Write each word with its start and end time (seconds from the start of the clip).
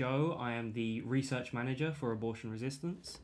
I 0.00 0.04
am 0.04 0.12
Joe. 0.12 0.36
I 0.38 0.52
am 0.52 0.72
the 0.72 1.02
research 1.02 1.52
manager 1.52 1.92
for 1.92 2.12
Abortion 2.12 2.50
Resistance. 2.50 3.18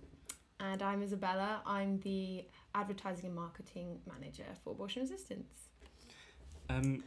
And 0.60 0.82
I'm 0.82 1.02
Isabella. 1.02 1.62
I'm 1.66 2.00
the 2.00 2.44
advertising 2.74 3.26
and 3.26 3.34
marketing 3.34 3.98
manager 4.06 4.44
for 4.62 4.70
Abortion 4.72 5.02
Resistance. 5.02 5.70
Um, 6.68 7.02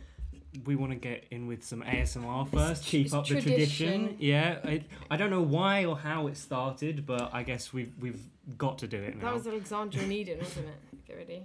we 0.66 0.76
want 0.76 0.92
to 0.94 0.98
get 0.98 1.26
in 1.32 1.46
with 1.48 1.64
some 1.64 1.82
ASMR 1.84 2.46
first, 2.50 2.82
It's- 2.82 2.86
keep 2.90 3.06
it's 3.08 3.14
up 3.14 3.26
the 3.28 3.42
tradition. 3.42 4.00
tradition. 4.06 4.16
Yeah, 4.20 4.60
I, 4.64 4.84
I 5.12 5.18
don't 5.18 5.30
know 5.30 5.42
why 5.42 5.86
or 5.86 5.98
how 5.98 6.28
it 6.28 6.38
started, 6.38 7.06
but 7.06 7.30
I 7.34 7.44
guess 7.44 7.72
we've 7.74 7.94
we've 8.00 8.22
got 8.58 8.80
to 8.80 8.88
do 8.88 8.98
it 8.98 9.16
now. 9.18 9.26
That 9.26 9.34
was 9.36 9.48
Alexandra 9.48 10.02
and 10.02 10.10
wasn't 10.10 10.68
it? 10.68 11.06
Get 11.08 11.18
ready. 11.18 11.44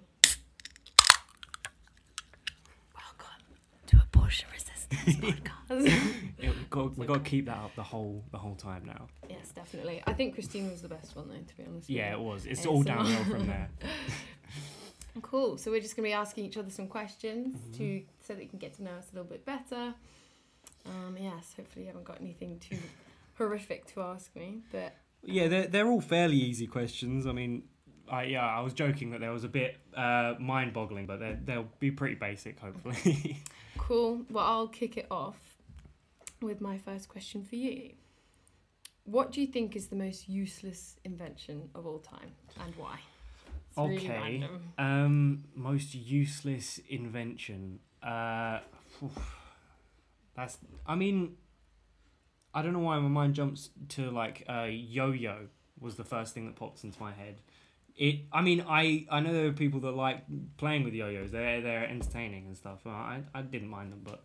Welcome 2.94 3.44
to 3.88 3.96
Abortion 4.02 4.48
Resistance 4.52 4.70
Podcast. 4.70 4.73
Yeah, 5.06 5.32
we've 6.40 6.70
got, 6.70 6.96
we've 6.98 7.08
got 7.08 7.24
to 7.24 7.30
keep 7.30 7.46
that 7.46 7.56
up 7.58 7.74
the 7.76 7.82
whole 7.82 8.24
the 8.32 8.38
whole 8.38 8.54
time 8.54 8.84
now. 8.84 9.06
yes, 9.28 9.50
definitely. 9.54 10.02
I 10.06 10.12
think 10.12 10.34
Christine 10.34 10.70
was 10.70 10.82
the 10.82 10.88
best 10.88 11.16
one, 11.16 11.28
though, 11.28 11.34
to 11.34 11.56
be 11.56 11.64
honest. 11.68 11.88
Yeah, 11.90 12.12
it 12.12 12.20
was. 12.20 12.46
It's 12.46 12.66
all 12.66 12.82
ASMR. 12.82 12.86
downhill 12.86 13.24
from 13.24 13.46
there. 13.46 13.68
Cool. 15.22 15.58
So 15.58 15.70
we're 15.70 15.80
just 15.80 15.94
going 15.94 16.04
to 16.04 16.08
be 16.10 16.12
asking 16.12 16.44
each 16.46 16.56
other 16.56 16.70
some 16.70 16.88
questions 16.88 17.56
Mm-hmm. 17.56 17.72
to 17.78 18.02
so 18.26 18.34
that 18.34 18.42
you 18.42 18.48
can 18.48 18.58
get 18.58 18.74
to 18.74 18.82
know 18.82 18.90
us 18.92 19.06
a 19.12 19.14
little 19.14 19.30
bit 19.30 19.44
better. 19.46 19.94
Um, 20.86 21.16
yes, 21.18 21.54
hopefully 21.56 21.82
you 21.84 21.86
haven't 21.86 22.04
got 22.04 22.20
anything 22.20 22.58
too 22.58 22.78
horrific 23.38 23.86
to 23.94 24.00
ask 24.02 24.34
me, 24.34 24.62
but 24.72 24.94
Yeah, 25.22 25.46
they're 25.48 25.66
they're 25.68 25.86
all 25.86 26.00
fairly 26.00 26.36
easy 26.36 26.66
questions. 26.66 27.26
I 27.26 27.32
mean, 27.32 27.62
I 28.10 28.24
yeah, 28.24 28.44
I 28.46 28.60
was 28.60 28.72
joking 28.74 29.10
that 29.10 29.20
there 29.20 29.32
was 29.32 29.44
a 29.44 29.48
bit 29.48 29.76
uh, 29.96 30.34
mind-boggling, 30.38 31.06
but 31.06 31.20
they're, 31.20 31.38
they'll 31.44 31.68
be 31.80 31.90
pretty 31.90 32.14
basic, 32.16 32.58
hopefully. 32.60 33.42
cool. 33.78 34.22
Well, 34.30 34.44
I'll 34.44 34.68
kick 34.68 34.96
it 34.96 35.06
off 35.10 35.36
with 36.42 36.60
my 36.60 36.78
first 36.78 37.08
question 37.08 37.42
for 37.44 37.56
you. 37.56 37.92
What 39.04 39.32
do 39.32 39.40
you 39.40 39.46
think 39.46 39.76
is 39.76 39.88
the 39.88 39.96
most 39.96 40.28
useless 40.28 40.96
invention 41.04 41.68
of 41.74 41.86
all 41.86 41.98
time, 41.98 42.32
and 42.62 42.74
why? 42.76 42.98
It's 43.70 43.78
Okay. 43.78 44.08
random. 44.08 44.72
um, 44.78 45.44
most 45.54 45.94
useless 45.94 46.78
invention. 46.88 47.80
Uh, 48.02 48.60
that's. 50.34 50.58
I 50.86 50.94
mean, 50.94 51.36
I 52.52 52.62
don't 52.62 52.72
know 52.72 52.78
why 52.80 52.98
my 52.98 53.08
mind 53.08 53.34
jumps 53.34 53.70
to 53.90 54.10
like 54.10 54.44
uh, 54.48 54.68
yo-yo 54.70 55.48
was 55.80 55.96
the 55.96 56.04
first 56.04 56.34
thing 56.34 56.46
that 56.46 56.56
pops 56.56 56.84
into 56.84 57.00
my 57.00 57.12
head. 57.12 57.40
It. 57.96 58.20
I 58.32 58.42
mean, 58.42 58.64
I 58.68 59.06
I 59.10 59.20
know 59.20 59.32
there 59.32 59.46
are 59.46 59.52
people 59.52 59.80
that 59.80 59.92
like 59.92 60.24
playing 60.56 60.84
with 60.84 60.94
yo-yos. 60.94 61.30
They're 61.30 61.60
they're 61.60 61.88
entertaining 61.88 62.46
and 62.46 62.56
stuff. 62.56 62.86
I 62.86 63.20
I 63.34 63.42
didn't 63.42 63.68
mind 63.68 63.92
them, 63.92 64.00
but 64.04 64.22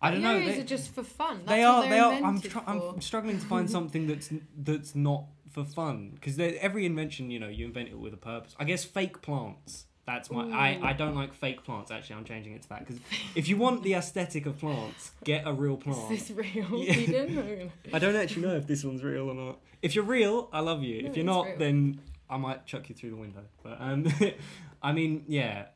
I 0.00 0.10
don't 0.10 0.22
know. 0.22 0.38
They- 0.38 0.60
are 0.60 0.64
just 0.64 0.94
for 0.94 1.02
fun. 1.02 1.38
That's 1.44 1.48
they 1.48 1.64
are. 1.64 1.88
they're 1.88 2.24
I'm. 2.24 2.40
Tr- 2.40 2.58
I'm 2.66 3.00
struggling 3.00 3.40
to 3.40 3.46
find 3.46 3.68
something 3.76 4.06
that's 4.06 4.30
that's 4.56 4.94
not 4.94 5.24
for 5.50 5.64
fun 5.64 6.10
because 6.14 6.38
every 6.38 6.86
invention, 6.86 7.30
you 7.30 7.40
know, 7.40 7.48
you 7.48 7.66
invent 7.66 7.88
it 7.88 7.98
with 7.98 8.14
a 8.14 8.18
purpose. 8.18 8.54
I 8.58 8.64
guess 8.64 8.84
fake 8.84 9.22
plants. 9.22 9.86
That's 10.06 10.30
my. 10.30 10.48
I, 10.48 10.76
Ooh. 10.76 10.84
I 10.84 10.92
don't 10.94 11.14
like 11.14 11.34
fake 11.34 11.64
plants. 11.64 11.90
Actually, 11.90 12.16
I'm 12.16 12.24
changing 12.24 12.54
it 12.54 12.62
to 12.62 12.68
that 12.70 12.86
because 12.86 12.98
if 13.34 13.46
you 13.48 13.58
want 13.58 13.82
the 13.82 13.94
aesthetic 13.94 14.46
of 14.46 14.58
plants, 14.58 15.10
get 15.24 15.46
a 15.46 15.52
real 15.52 15.76
plant. 15.76 16.10
Is 16.10 16.28
this 16.28 16.30
real? 16.30 16.82
Yeah. 16.82 17.68
I 17.92 17.98
don't 17.98 18.16
actually 18.16 18.42
know 18.42 18.56
if 18.56 18.66
this 18.66 18.84
one's 18.84 19.02
real 19.02 19.28
or 19.28 19.34
not. 19.34 19.58
If 19.82 19.94
you're 19.94 20.04
real, 20.04 20.48
I 20.52 20.60
love 20.60 20.82
you. 20.82 21.02
No, 21.02 21.08
if 21.10 21.16
you're 21.16 21.26
not, 21.26 21.46
real. 21.46 21.58
then 21.58 22.00
I 22.30 22.36
might 22.36 22.66
chuck 22.66 22.88
you 22.88 22.94
through 22.94 23.10
the 23.10 23.16
window. 23.16 23.44
But 23.62 23.78
um, 23.80 24.06
I 24.82 24.92
mean, 24.92 25.24
yeah, 25.28 25.66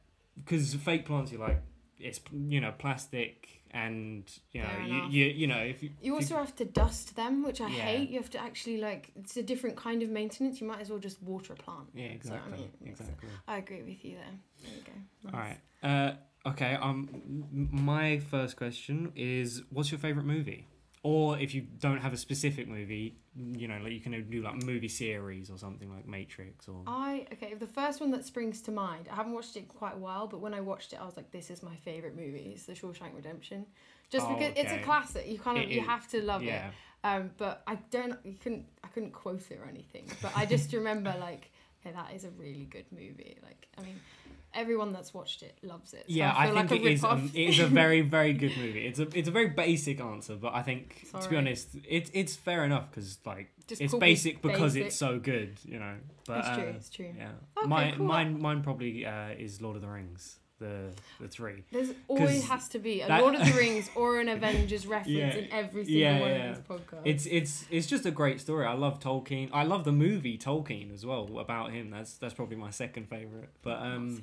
because 0.42 0.74
fake 0.74 1.06
plants, 1.06 1.32
you're 1.32 1.40
like 1.40 1.62
it's 1.98 2.20
you 2.32 2.60
know 2.60 2.72
plastic 2.78 3.62
and 3.70 4.30
you 4.50 4.60
know 4.60 4.76
you, 4.84 5.02
you 5.04 5.26
you 5.26 5.46
know 5.46 5.58
if 5.58 5.82
you 5.82 5.91
You 6.02 6.14
if 6.18 6.22
also 6.24 6.36
have 6.36 6.54
to 6.56 6.64
dust 6.64 7.16
them, 7.16 7.42
which 7.44 7.60
I 7.60 7.68
Yeah. 7.68 7.82
hate. 7.84 8.10
You 8.10 8.18
have 8.20 8.30
to 8.30 8.41
actually 8.41 8.78
like 8.78 9.12
it's 9.16 9.36
a 9.36 9.42
different 9.42 9.76
kind 9.76 10.02
of 10.02 10.10
maintenance. 10.10 10.60
You 10.60 10.66
might 10.66 10.80
as 10.80 10.91
well 10.91 10.98
just 10.98 11.22
water 11.22 11.52
a 11.52 11.56
plant. 11.56 11.88
Yeah, 11.94 12.06
So, 12.06 12.10
I 12.10 12.14
exactly. 12.14 12.58
mean, 12.58 12.70
exactly. 12.84 13.28
I 13.48 13.56
agree 13.58 13.82
with 13.82 14.04
you 14.04 14.16
there. 14.16 14.38
There 14.64 14.74
you 14.76 14.82
go. 14.84 14.92
All 15.38 15.41
Nice. 15.41 15.58
right. 15.82 16.16
Uh, 16.44 16.48
okay. 16.50 16.74
Um, 16.74 17.68
my 17.72 18.18
first 18.18 18.56
question 18.56 19.12
is, 19.16 19.62
what's 19.70 19.91
your 19.91 19.98
favorite 20.00 20.26
movie? 20.26 20.66
Or 21.04 21.36
if 21.36 21.52
you 21.52 21.62
don't 21.62 21.98
have 21.98 22.12
a 22.12 22.16
specific 22.16 22.68
movie, 22.68 23.16
you 23.34 23.66
know, 23.66 23.78
like 23.82 23.92
you 23.92 24.00
can 24.00 24.12
do 24.30 24.40
like 24.40 24.62
movie 24.62 24.88
series 24.88 25.50
or 25.50 25.58
something 25.58 25.90
like 25.92 26.06
Matrix 26.06 26.68
or. 26.68 26.84
I 26.86 27.26
okay. 27.32 27.54
The 27.54 27.66
first 27.66 28.00
one 28.00 28.12
that 28.12 28.24
springs 28.24 28.62
to 28.62 28.70
mind. 28.70 29.08
I 29.10 29.16
haven't 29.16 29.32
watched 29.32 29.56
it 29.56 29.60
in 29.60 29.64
quite 29.66 29.94
a 29.94 29.98
while, 29.98 30.28
but 30.28 30.41
when 30.41 30.54
I 30.54 30.60
watched 30.60 30.92
it, 30.92 31.00
I 31.02 31.04
was 31.04 31.16
like, 31.16 31.32
"This 31.32 31.50
is 31.50 31.60
my 31.60 31.74
favorite 31.76 32.14
movie. 32.14 32.52
It's 32.54 32.66
The 32.66 32.74
Shawshank 32.74 33.16
Redemption." 33.16 33.66
Just 34.10 34.26
Oh, 34.28 34.34
because 34.36 34.52
it's 34.56 34.70
a 34.70 34.78
classic, 34.78 35.26
you 35.26 35.38
kind 35.38 35.58
of 35.58 35.64
It 35.64 35.70
you 35.70 35.80
have 35.80 36.06
to 36.10 36.22
love 36.22 36.42
yeah. 36.42 36.68
it. 36.68 36.74
Um, 37.04 37.30
but 37.36 37.62
I 37.66 37.76
don't. 37.91 38.18
You 38.24 38.34
couldn't. 38.34 38.66
I 38.84 38.88
couldn't 38.88 39.12
quote 39.12 39.50
it 39.50 39.58
or 39.58 39.64
anything. 39.68 40.08
But 40.20 40.32
I 40.36 40.46
just 40.46 40.72
remember 40.80 41.12
like, 41.18 41.50
hey, 41.82 41.93
that 41.93 42.12
is 42.15 42.25
a 42.25 42.31
really 42.31 42.65
good 42.70 42.87
movie. 42.93 43.38
Like, 43.43 43.69
I 43.78 43.82
mean, 43.82 44.00
everyone 44.54 44.93
that's 44.93 45.12
watched 45.15 45.43
it 45.43 45.56
loves 45.62 45.93
it. 45.94 46.00
So 46.09 46.15
Yeah, 46.15 46.32
I, 46.37 46.47
feel 46.47 46.54
think 46.56 46.70
like 46.70 46.81
a 46.81 46.84
it 46.87 46.93
is. 46.93 47.04
Um, 47.04 47.31
it 47.34 47.48
is 47.50 47.59
a 47.59 47.66
very, 47.66 48.00
very 48.19 48.32
good 48.32 48.56
movie. 48.56 48.87
It's 48.87 48.98
a, 48.98 49.09
it's 49.19 49.28
a 49.28 49.32
very 49.32 49.48
basic 49.48 50.00
answer, 50.00 50.37
but 50.37 50.54
I 50.54 50.62
think 50.62 51.06
to 51.21 51.28
be 51.28 51.37
honest, 51.37 51.69
it's 51.88 52.10
it's 52.15 52.37
fair 52.37 52.65
enough 52.65 52.91
because 52.91 53.19
like 53.25 53.50
Just 53.66 53.81
it's 53.81 53.94
basic 53.94 54.42
because 54.42 54.75
basic. 54.75 54.87
it's 54.88 54.97
so 54.97 55.19
good, 55.19 55.59
you 55.65 55.78
know. 55.78 55.94
But 56.26 56.38
it's 56.38 56.48
true. 56.48 56.56
uh, 56.65 56.76
It's 56.76 56.91
true. 56.91 57.15
yeah, 57.19 57.28
Okay, 57.59 57.66
mine, 57.69 57.94
cool. 57.97 58.06
mine, 58.06 58.41
mine 58.41 58.62
probably 58.62 59.04
uh, 59.06 59.31
is 59.38 59.60
Lord 59.60 59.76
of 59.76 59.82
the 59.82 59.88
Rings, 59.88 60.38
the 60.62 60.90
the 61.20 61.28
three. 61.28 61.64
There's 61.70 61.90
always 62.08 62.46
has 62.48 62.68
to 62.70 62.78
be 62.78 63.00
a 63.02 63.08
that- 63.08 63.20
Lord 63.20 63.34
of 63.34 63.44
the 63.44 63.52
Rings 63.62 63.90
or 63.94 64.18
an 64.20 64.28
Avengers 64.28 64.86
reference 64.86 65.08
Yeah. 65.18 65.34
in 65.34 65.52
every 65.52 65.84
single 65.84 66.00
Yeah, 66.00 66.20
one 66.20 66.30
yeah. 66.30 66.50
of 66.50 66.56
these 66.56 66.64
podcasts. 66.78 67.02
It's 67.04 67.26
it's 67.26 67.64
it's 67.70 67.86
just 67.86 68.06
a 68.06 68.10
great 68.10 68.40
story. 68.40 68.64
I 68.66 68.74
love 68.74 69.00
Tolkien. 69.00 69.50
I 69.52 69.64
love 69.64 69.84
the 69.84 69.92
movie 69.92 70.38
Tolkien 70.38 70.92
as 70.94 71.04
well 71.04 71.38
about 71.38 71.72
him. 71.72 71.90
That's 71.90 72.14
that's 72.14 72.34
probably 72.34 72.56
my 72.56 72.70
second 72.70 73.08
favorite. 73.08 73.50
But 73.62 73.78
um. 73.82 74.22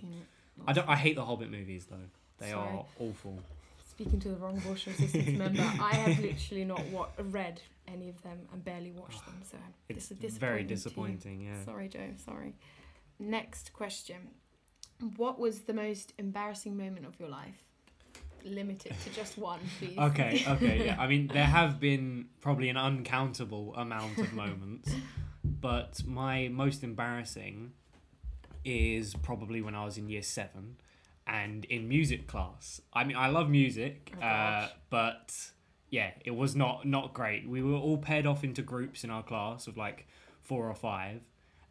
I 0.67 0.73
don't. 0.73 0.89
I 0.89 0.95
hate 0.97 1.16
the 1.16 1.23
Hobbit 1.23 1.50
movies 1.50 1.85
though. 1.89 2.07
They 2.39 2.51
Sorry. 2.51 2.67
are 2.77 2.85
awful. 3.00 3.39
Speaking 3.89 4.19
to 4.21 4.29
the 4.29 4.35
wrong 4.35 4.57
abortion 4.57 4.91
resistance 4.94 5.38
member, 5.38 5.61
I 5.81 5.94
have 5.95 6.19
literally 6.19 6.66
not 6.66 6.83
wa- 6.88 7.07
read 7.17 7.61
any 7.88 8.09
of 8.09 8.21
them 8.23 8.39
and 8.51 8.63
barely 8.63 8.91
watched 8.91 9.23
them. 9.25 9.35
So 9.50 9.57
It's 9.88 10.07
this 10.09 10.33
is 10.33 10.38
very 10.38 10.63
disappointing. 10.63 11.41
Yeah. 11.41 11.63
Sorry, 11.63 11.88
Joe. 11.88 12.09
Sorry. 12.25 12.56
Next 13.19 13.71
question: 13.73 14.17
What 15.18 15.40
was 15.40 15.62
the 15.62 15.74
most 15.74 16.14
embarrassing 16.18 16.76
moment 16.78 17.06
of 17.06 17.20
your 17.20 17.30
life? 17.30 17.64
Limit 18.44 18.86
it 18.86 18.96
to 19.04 19.10
just 19.12 19.38
one, 19.38 19.60
please. 19.80 19.98
Okay, 19.98 20.44
okay, 20.48 20.86
yeah. 20.86 20.96
I 21.00 21.08
mean, 21.08 21.28
there 21.28 21.46
have 21.46 21.80
been 21.90 22.28
probably 22.42 22.70
an 22.70 22.78
uncountable 22.78 23.76
amount 23.76 24.18
of 24.18 24.34
moments, 24.34 24.92
but 25.44 26.02
my 26.06 26.48
most 26.50 26.84
embarrassing 26.84 27.74
is 28.66 29.14
probably 29.16 29.62
when 29.62 29.76
I 29.76 29.86
was 29.86 29.98
in 29.98 30.10
year 30.10 30.22
seven 30.22 30.78
and 31.26 31.66
in 31.66 31.88
music 31.88 32.28
class. 32.28 32.81
I 32.94 33.04
mean, 33.04 33.16
I 33.16 33.28
love 33.28 33.50
music, 33.50 34.14
Oh, 34.22 34.26
uh, 34.26 34.68
but 34.90 35.34
yeah, 35.90 36.12
it 36.26 36.31
was 36.31 36.56
not 36.56 36.86
not 36.86 37.14
great. 37.14 37.48
We 37.48 37.62
were 37.62 37.78
all 37.78 37.98
paired 37.98 38.25
off 38.25 38.44
into 38.44 38.62
groups 38.62 39.04
in 39.04 39.10
our 39.10 39.24
class 39.24 39.68
of 39.68 39.78
like 39.78 40.07
four 40.42 40.68
or 40.68 40.75
five, 40.75 41.22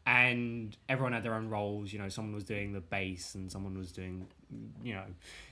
and 0.09 0.75
everyone 0.89 1.13
had 1.13 1.23
their 1.23 1.35
own 1.35 1.51
roles. 1.51 1.93
You 1.93 1.99
know, 1.99 2.09
someone 2.09 2.35
was 2.35 2.45
doing 2.45 2.73
the 2.73 2.81
bass 2.81 3.35
and 3.35 3.53
someone 3.53 3.77
was 3.77 3.93
doing, 3.93 4.27
you 4.83 4.95
know, 4.95 5.05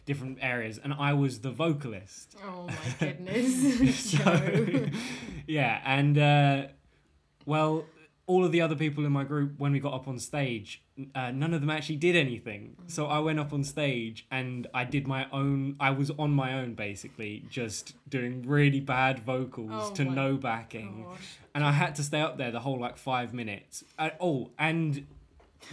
different 0.06 0.38
areas, 0.40 0.80
and 0.82 0.94
I 0.94 1.12
was 1.12 1.40
the 1.40 1.50
vocalist. 1.50 2.34
Oh 2.42 2.62
my 2.66 2.74
goodness, 2.98 4.00
so, 4.18 4.88
yeah, 5.46 5.82
and 5.84 6.18
uh, 6.18 6.66
well, 7.44 7.84
all 8.26 8.44
of 8.44 8.50
the 8.50 8.60
other 8.60 8.74
people 8.74 9.04
in 9.06 9.12
my 9.12 9.22
group, 9.22 9.52
when 9.58 9.70
we 9.72 9.78
got 9.78 9.94
up 9.94 10.08
on 10.08 10.18
stage, 10.18 10.82
uh, 11.14 11.30
none 11.30 11.54
of 11.54 11.60
them 11.60 11.70
actually 11.70 11.96
did 11.96 12.16
anything. 12.16 12.74
So 12.88 13.06
I 13.06 13.20
went 13.20 13.38
up 13.38 13.52
on 13.52 13.62
stage 13.62 14.26
and 14.32 14.66
I 14.74 14.84
did 14.84 15.06
my 15.06 15.28
own. 15.30 15.76
I 15.78 15.90
was 15.90 16.10
on 16.18 16.32
my 16.32 16.54
own 16.54 16.74
basically, 16.74 17.44
just 17.48 17.94
doing 18.08 18.42
really 18.46 18.80
bad 18.80 19.20
vocals 19.20 19.70
Oh 19.72 19.94
to 19.94 20.04
no 20.04 20.36
backing, 20.36 21.04
Gosh. 21.08 21.38
and 21.54 21.64
I 21.64 21.70
had 21.70 21.94
to 21.96 22.02
stay 22.02 22.20
up 22.20 22.36
there 22.36 22.50
the 22.50 22.60
whole 22.60 22.80
like 22.80 22.98
five 22.98 23.32
minutes. 23.32 23.84
Uh, 23.96 24.10
oh, 24.20 24.50
and 24.58 25.06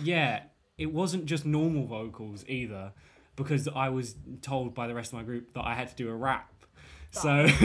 yeah, 0.01 0.43
it 0.77 0.93
wasn't 0.93 1.25
just 1.25 1.45
normal 1.45 1.87
vocals 1.87 2.45
either, 2.47 2.93
because 3.35 3.67
I 3.67 3.89
was 3.89 4.15
told 4.43 4.75
by 4.75 4.85
the 4.85 4.93
rest 4.93 5.11
of 5.11 5.17
my 5.17 5.23
group 5.23 5.53
that 5.53 5.65
I 5.65 5.73
had 5.73 5.89
to 5.89 5.95
do 5.95 6.09
a 6.09 6.15
rap. 6.15 6.52
So. 7.13 7.47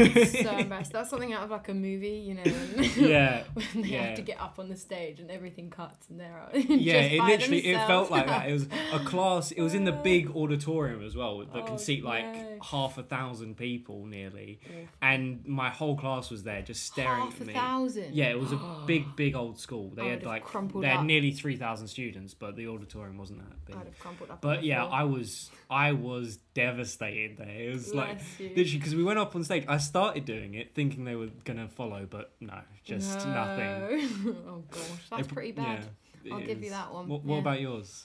That's 0.92 1.10
something 1.10 1.32
out 1.32 1.42
of 1.44 1.50
like 1.50 1.68
a 1.68 1.74
movie, 1.74 2.10
you 2.26 2.34
know, 2.34 2.42
yeah, 2.96 3.44
when 3.54 3.82
they 3.82 3.88
Yeah. 3.88 4.06
have 4.08 4.16
to 4.16 4.22
get 4.22 4.40
up 4.40 4.58
on 4.58 4.68
the 4.68 4.76
stage 4.76 5.20
and 5.20 5.30
everything 5.30 5.70
cuts 5.70 6.08
and 6.10 6.20
they're 6.20 6.38
out. 6.38 6.54
yeah. 6.54 7.00
It 7.00 7.22
literally 7.22 7.66
it 7.66 7.86
felt 7.86 8.10
like 8.10 8.26
that. 8.26 8.48
It 8.48 8.52
was 8.52 8.66
a 8.92 8.98
class. 9.04 9.50
It 9.50 9.62
was 9.62 9.74
in 9.74 9.84
the 9.84 9.92
big 9.92 10.30
auditorium 10.36 11.02
as 11.04 11.16
well 11.16 11.38
that 11.38 11.48
Oh, 11.54 11.62
can 11.62 11.78
seat 11.78 12.04
like 12.04 12.24
no. 12.24 12.58
half 12.62 12.98
a 12.98 13.02
thousand 13.02 13.56
people 13.56 14.04
nearly, 14.06 14.60
and 15.02 15.44
my 15.46 15.70
whole 15.70 15.96
class 15.96 16.30
was 16.30 16.42
there 16.42 16.62
just 16.62 16.84
staring 16.86 17.22
Half 17.22 17.36
at 17.36 17.40
a 17.40 17.44
me. 17.46 17.52
thousand. 17.54 18.14
Yeah, 18.14 18.26
it 18.26 18.38
was 18.38 18.52
a 18.52 18.60
big, 18.86 19.04
big 19.16 19.34
old 19.34 19.58
school. 19.58 19.90
They 19.94 20.02
I 20.02 20.08
had 20.10 20.24
like 20.24 20.44
they 20.74 20.86
had 20.88 20.98
up. 21.00 21.04
nearly 21.06 21.32
three 21.32 21.56
thousand 21.56 21.88
students, 21.88 22.34
but 22.34 22.54
the 22.56 22.68
auditorium 22.68 23.16
wasn't 23.18 23.38
that 23.40 23.64
big. 23.66 23.76
I'd 23.76 23.86
have 23.86 23.98
crumpled 23.98 24.30
up. 24.30 24.40
But 24.40 24.62
yeah, 24.62 24.82
floor. 24.86 24.94
I 24.94 25.02
was 25.04 25.50
I 25.70 25.92
was 25.92 26.38
devastated 26.54 27.38
there. 27.38 27.48
It 27.48 27.72
was 27.72 27.94
like 27.94 28.18
you. 28.38 28.48
literally 28.50 28.78
because 28.78 28.94
we 28.94 29.04
went 29.04 29.18
up 29.18 29.34
on 29.38 29.44
stage. 29.44 29.64
I 29.68 29.78
started 29.78 30.24
doing 30.24 30.54
it 30.54 30.74
thinking 30.74 31.04
they 31.04 31.16
were 31.16 31.28
gonna 31.44 31.68
follow, 31.68 32.06
but 32.08 32.32
no, 32.40 32.60
just 32.84 33.26
nothing. 33.26 34.36
oh 34.48 34.64
gosh, 34.70 34.82
that's 35.10 35.28
pretty 35.28 35.52
bad. 35.52 35.86
yeah, 36.24 36.34
I'll 36.34 36.40
give 36.40 36.62
you 36.62 36.70
that 36.70 36.92
one. 36.92 37.08
What, 37.08 37.24
what 37.24 37.34
yeah. 37.36 37.40
about 37.40 37.60
yours? 37.60 38.04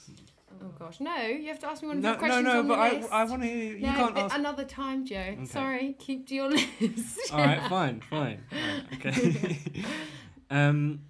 Oh 0.62 0.68
gosh, 0.78 1.00
no! 1.00 1.16
You 1.16 1.48
have 1.48 1.58
to 1.60 1.66
ask 1.68 1.82
me 1.82 1.88
one 1.88 1.98
of 1.98 2.02
No, 2.02 2.10
your 2.10 2.16
no, 2.16 2.20
questions 2.20 2.44
no. 2.44 2.58
on 2.60 2.68
But 2.68 2.78
I. 2.78 3.20
I 3.22 3.24
want 3.24 3.42
to. 3.42 3.48
You 3.48 3.80
no, 3.80 3.92
can't 3.92 4.16
ask. 4.16 4.36
another 4.36 4.64
time, 4.64 5.04
Joe. 5.04 5.16
Okay. 5.16 5.44
Sorry, 5.46 5.96
keep 5.98 6.28
to 6.28 6.34
your 6.34 6.48
list. 6.50 7.32
All 7.32 7.38
right, 7.38 7.62
fine, 7.68 8.00
fine. 8.08 8.40
All 8.52 8.58
right, 8.58 9.06
okay. 9.06 9.58
um, 10.50 11.00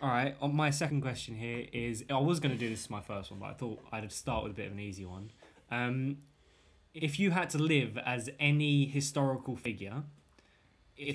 all 0.00 0.08
right. 0.08 0.36
On 0.40 0.54
my 0.54 0.70
second 0.70 1.02
question 1.02 1.34
here 1.34 1.66
is, 1.72 2.04
I 2.08 2.18
was 2.18 2.40
going 2.40 2.52
to 2.52 2.58
do 2.58 2.68
this 2.68 2.84
as 2.84 2.90
my 2.90 3.00
first 3.00 3.30
one, 3.30 3.40
but 3.40 3.46
I 3.46 3.52
thought 3.54 3.80
I'd 3.92 4.10
start 4.10 4.44
with 4.44 4.52
a 4.52 4.54
bit 4.54 4.66
of 4.66 4.72
an 4.72 4.80
easy 4.80 5.04
one. 5.04 5.30
Um, 5.70 6.18
if 6.94 7.18
you 7.18 7.30
had 7.30 7.50
to 7.50 7.58
live 7.58 7.98
as 7.98 8.30
any 8.40 8.86
historical 8.86 9.56
figure 9.56 10.02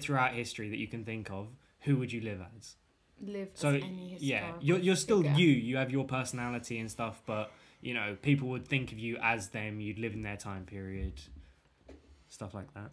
throughout 0.02 0.34
history 0.34 0.70
that 0.70 0.78
you 0.78 0.88
can 0.88 1.04
think 1.04 1.30
of, 1.30 1.48
who 1.82 1.98
would 1.98 2.12
you 2.12 2.22
live 2.22 2.42
as? 2.58 2.76
Live 3.22 3.50
So 3.54 3.70
as 3.70 3.84
any 3.84 4.18
yeah, 4.20 4.54
you're 4.62 4.80
you're 4.80 4.96
still 4.96 5.22
figure. 5.22 5.38
you. 5.38 5.48
You 5.50 5.78
have 5.78 5.92
your 5.92 6.06
personality 6.06 6.80
and 6.80 6.90
stuff, 6.90 7.22
but 7.26 7.52
you 7.82 7.94
know 7.94 8.18
people 8.22 8.50
would 8.50 8.68
think 8.68 8.92
of 8.92 9.00
you 9.00 9.18
as 9.22 9.50
them. 9.50 9.80
You'd 9.80 10.00
live 10.00 10.14
in 10.14 10.22
their 10.22 10.38
time 10.38 10.66
period, 10.66 11.14
stuff 12.30 12.54
like 12.54 12.74
that. 12.74 12.92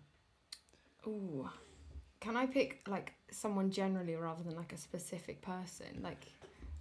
Ooh. 1.06 1.48
Can 2.20 2.36
I 2.36 2.46
pick 2.46 2.82
like 2.86 3.14
someone 3.30 3.70
generally 3.70 4.14
rather 4.14 4.42
than 4.42 4.54
like 4.54 4.72
a 4.72 4.76
specific 4.76 5.40
person? 5.40 6.00
Like 6.02 6.26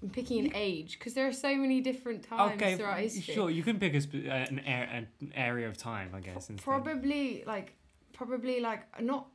I'm 0.01 0.09
picking 0.09 0.45
an 0.45 0.51
age 0.55 0.97
because 0.97 1.13
there 1.13 1.27
are 1.27 1.33
so 1.33 1.55
many 1.55 1.81
different 1.81 2.23
times 2.23 2.53
okay, 2.61 2.75
throughout 2.77 2.99
history. 2.99 3.33
sure. 3.33 3.49
You 3.49 3.63
can 3.63 3.79
pick 3.79 3.93
a 3.95 4.01
sp- 4.01 4.25
uh, 4.27 4.31
an, 4.31 4.61
ar- 4.65 4.83
an 4.97 5.07
area 5.35 5.67
of 5.67 5.77
time, 5.77 6.11
I 6.15 6.19
guess. 6.21 6.49
instead. 6.49 6.63
Probably 6.63 7.43
like 7.45 7.73
probably 8.13 8.59
like 8.61 8.83
not 9.01 9.27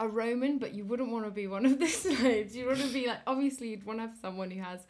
a 0.00 0.08
Roman, 0.08 0.58
but 0.58 0.74
you 0.74 0.84
wouldn't 0.84 1.10
want 1.12 1.24
to 1.26 1.30
be 1.30 1.46
one 1.46 1.64
of 1.66 1.78
the 1.82 1.86
slaves. 1.86 2.56
You 2.56 2.66
want 2.66 2.80
to 2.80 2.92
be 2.92 3.06
like 3.06 3.20
obviously 3.26 3.68
you'd 3.68 3.84
want 3.86 3.98
to 4.00 4.06
have 4.08 4.16
someone 4.20 4.50
who 4.50 4.60
has 4.60 4.80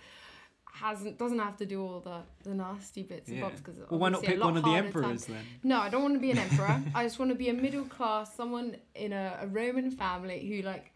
hasn't 0.75 1.19
doesn't 1.19 1.39
have 1.39 1.57
to 1.59 1.67
do 1.67 1.83
all 1.85 2.01
the 2.01 2.21
the 2.49 2.55
nasty 2.55 3.03
bits 3.03 3.29
and 3.29 3.37
Yeah. 3.37 3.43
bobs 3.45 3.61
because 3.61 3.77
Well, 3.91 4.01
why 4.01 4.09
not 4.09 4.23
pick 4.23 4.43
one 4.43 4.57
of 4.57 4.65
the 4.65 4.71
emperors 4.71 5.27
then? 5.27 5.45
No, 5.63 5.79
I 5.79 5.91
don't 5.91 6.03
want 6.03 6.15
to 6.15 6.21
be 6.21 6.31
an 6.31 6.39
emperor. 6.47 6.81
I 6.95 7.05
just 7.05 7.19
want 7.19 7.31
to 7.31 7.35
be 7.35 7.51
a 7.51 7.53
middle 7.53 7.85
class, 7.85 8.35
someone 8.35 8.77
in 8.95 9.13
a, 9.13 9.41
a 9.43 9.47
Roman 9.47 9.91
family 9.91 10.47
who 10.49 10.67
like, 10.67 10.91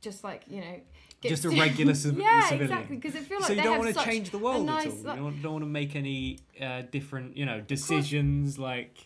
just 0.00 0.22
like 0.22 0.44
you 0.46 0.60
know, 0.60 0.80
Just 1.22 1.44
a 1.44 1.50
regular 1.64 1.94
civ- 1.94 2.18
yeah, 2.18 2.42
civilian. 2.48 2.70
exactly. 2.72 2.96
Because 2.96 3.16
I 3.16 3.20
feel 3.20 3.38
like 3.38 3.46
so 3.46 3.52
you 3.54 3.58
they 3.60 3.64
don't 3.64 3.78
want 3.78 3.94
to 3.96 4.04
change 4.04 4.30
the 4.30 4.38
world 4.38 4.66
nice, 4.66 4.86
at 4.86 4.92
all. 4.92 4.98
like- 5.04 5.16
You 5.16 5.22
don't, 5.24 5.42
don't 5.42 5.52
want 5.52 5.64
to 5.64 5.68
make 5.68 5.96
any 5.96 6.38
uh, 6.60 6.82
different, 6.90 7.36
you 7.36 7.44
know, 7.46 7.60
decisions 7.60 8.58
like 8.58 8.96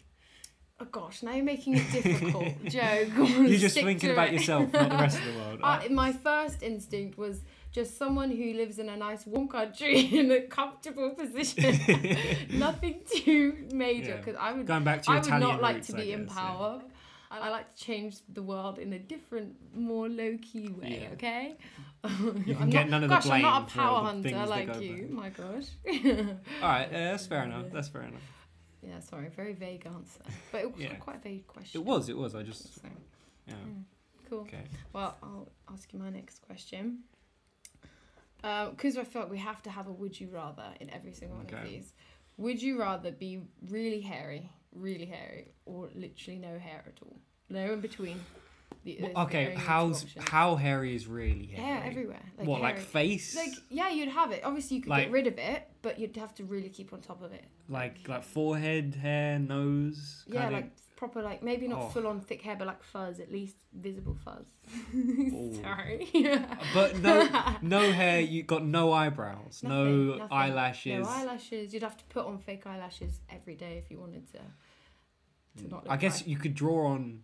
Oh 0.81 0.85
gosh, 0.91 1.23
now 1.23 1.33
you're 1.33 1.45
making 1.45 1.77
it 1.77 1.93
difficult, 1.93 2.45
Joe. 2.65 3.07
You're 3.17 3.57
just 3.59 3.77
thinking 3.77 4.11
about 4.11 4.29
it. 4.29 4.33
yourself, 4.35 4.73
not 4.73 4.91
the 4.91 4.97
rest 4.97 5.17
of 5.21 5.25
the 5.27 5.39
world. 5.39 5.61
I, 5.65 5.87
my 5.89 6.13
first 6.13 6.61
instinct 6.61 7.17
was 7.17 7.43
just 7.71 7.97
someone 7.97 8.31
who 8.33 8.53
lives 8.55 8.81
in 8.81 8.89
a 8.89 8.97
nice 8.97 9.25
warm 9.25 9.47
country 9.47 10.01
in 10.19 10.33
a 10.33 10.41
comfortable 10.41 11.11
position. 11.11 11.79
Nothing 12.51 13.01
too 13.15 13.69
major 13.73 14.11
Yeah. 14.11 14.17
because 14.17 14.35
I 14.41 14.53
would 14.53 14.67
Going 14.67 14.83
back 14.83 15.03
to 15.05 15.13
I 15.13 15.21
would 15.21 15.29
not 15.29 15.63
like 15.63 15.77
roots, 15.77 15.87
to 15.89 15.93
be 15.95 16.13
in 16.13 16.25
guess, 16.25 16.35
yeah. 16.35 16.43
power. 16.43 16.83
I 16.83 16.92
I 17.41 17.49
like 17.51 17.75
to 17.75 17.83
change 17.85 18.17
the 18.33 18.43
world 18.43 18.79
in 18.79 18.93
a 18.93 18.99
different, 18.99 19.57
more 19.75 20.09
low 20.09 20.37
key 20.43 20.69
way. 20.69 21.01
Yeah. 21.03 21.13
Okay. 21.15 21.57
You 22.05 22.09
can 22.55 22.57
I'm 22.61 22.71
get 22.71 22.89
not, 22.89 22.91
none 22.91 23.05
of 23.05 23.09
the 23.11 23.15
gosh, 23.17 23.27
I'm 23.31 23.43
not 23.43 23.63
a 23.63 23.65
blame 23.75 23.87
power 23.87 24.05
hunter 24.05 24.47
like 24.47 24.81
you. 24.83 25.09
My 25.11 25.29
gosh. 25.31 25.65
All 25.87 26.69
right, 26.69 26.89
yeah, 26.93 27.11
that's 27.13 27.27
fair 27.27 27.45
enough. 27.45 27.67
That's 27.73 27.89
fair 27.89 28.03
enough. 28.03 28.21
yeah, 28.83 28.99
sorry, 29.01 29.29
very 29.35 29.53
vague 29.55 29.87
answer, 29.87 30.21
but 30.51 30.61
it 30.63 30.73
was 30.75 30.83
Yeah. 30.83 30.95
quite 30.97 31.17
a 31.17 31.21
vague 31.21 31.47
question. 31.47 31.81
It 31.81 31.85
was, 31.87 32.09
it 32.09 32.17
was. 32.17 32.35
I 32.35 32.43
just, 32.43 32.75
So, 32.75 32.89
yeah. 33.47 33.55
cool. 34.29 34.41
Okay. 34.41 34.65
Well, 34.93 35.17
I'll 35.23 35.49
ask 35.73 35.93
you 35.93 35.99
my 36.01 36.11
next 36.11 36.43
question. 36.43 37.05
Uh, 38.45 38.71
because 38.71 38.99
I 38.99 39.05
feel 39.05 39.23
like 39.23 39.31
we 39.31 39.39
have 39.39 39.63
to 39.63 39.71
have 39.71 39.87
a 39.87 39.93
would 39.93 40.19
you 40.21 40.29
rather 40.29 40.65
in 40.81 40.91
every 40.91 41.13
single 41.13 41.37
one 41.39 41.47
of 41.55 41.65
these. 41.69 41.93
Would 42.39 42.61
you 42.61 42.81
rather 42.81 43.13
be 43.13 43.41
really 43.69 44.01
hairy, 44.01 44.51
really 44.75 45.07
hairy, 45.07 45.55
or 45.67 45.89
literally 45.95 46.39
no 46.39 46.59
hair 46.59 46.83
at 46.87 46.99
all? 47.03 47.17
No 47.49 47.73
in 47.73 47.81
between. 47.81 48.21
The, 48.85 48.97
the 49.01 49.21
Okay, 49.21 49.55
how's 49.57 50.05
how 50.19 50.57
hairy 50.57 50.95
is 50.97 51.07
really 51.07 51.47
hairy? 51.47 51.63
hair 51.69 51.83
everywhere? 51.85 52.23
Like 52.39 52.49
what, 52.49 52.61
like 52.63 52.79
face? 52.81 53.37
Like 53.37 53.53
yeah, 53.69 53.91
you'd 53.91 54.09
have 54.09 54.33
it. 54.33 54.43
Obviously, 54.45 54.79
you 54.79 54.83
could 54.83 54.91
Like- 54.91 55.05
get 55.05 55.13
rid 55.13 55.27
of 55.29 55.39
it, 55.39 55.69
but 55.83 55.99
you'd 56.01 56.17
have 56.17 56.35
to 56.37 56.45
really 56.45 56.69
keep 56.69 56.93
on 56.93 57.01
top 57.01 57.23
of 57.23 57.33
it. 57.33 57.45
like 57.69 58.09
like 58.09 58.25
forehead, 58.25 58.95
hair, 58.97 59.39
nose. 59.39 60.25
Yeah, 60.27 60.49
like 60.49 60.73
proper, 61.03 61.21
like 61.23 61.43
maybe 61.43 61.67
not 61.69 61.81
Oh. 61.83 61.89
full 61.89 62.07
on 62.07 62.21
thick 62.21 62.43
hair, 62.43 62.57
but 62.57 62.67
like 62.73 62.83
fuzz, 62.83 63.19
at 63.21 63.31
least 63.39 63.57
visible 63.87 64.17
fuzz. 64.25 64.47
Sorry. 65.63 66.09
But 66.75 66.99
no, 67.07 67.15
no 67.63 67.83
hair. 67.93 68.21
You 68.21 68.43
got 68.55 68.65
no 68.65 68.93
eyebrows, 68.93 69.55
no 69.63 69.85
Nothing, 69.85 70.19
nothing. 70.19 70.37
eyelashes. 70.43 71.05
No 71.07 71.13
eyelashes. 71.13 71.75
You'd 71.75 71.83
have 71.83 71.97
to 71.97 72.05
put 72.17 72.25
on 72.27 72.39
fake 72.39 72.67
eyelashes 72.67 73.21
every 73.31 73.57
day 73.57 73.75
if 73.83 73.91
you 73.91 73.99
wanted 73.99 74.25
to. 74.35 74.39
to 75.63 75.69
not. 75.69 75.87
I 75.89 75.97
guess 75.97 76.21
like- 76.21 76.29
you 76.29 76.37
could 76.37 76.55
draw 76.55 76.87
on. 76.95 77.23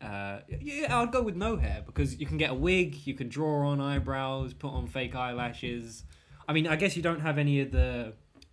Uh, 0.00 0.40
yeah, 0.60 0.98
I'd 1.00 1.10
go 1.10 1.22
with 1.22 1.36
no 1.36 1.56
hair 1.56 1.82
because 1.86 2.20
you 2.20 2.26
can 2.26 2.36
get 2.36 2.50
a 2.50 2.54
wig, 2.54 3.06
you 3.06 3.14
can 3.14 3.28
draw 3.28 3.66
on 3.70 3.80
eyebrows, 3.80 4.52
put 4.52 4.68
on 4.78 4.86
fake 4.86 5.14
eyelashes. 5.16 6.04
I 6.46 6.52
mean, 6.52 6.66
I 6.66 6.76
guess 6.76 6.96
you 6.96 7.02
don't 7.02 7.20
have 7.20 7.38
any 7.38 7.60
of 7.60 7.70
the 7.72 8.12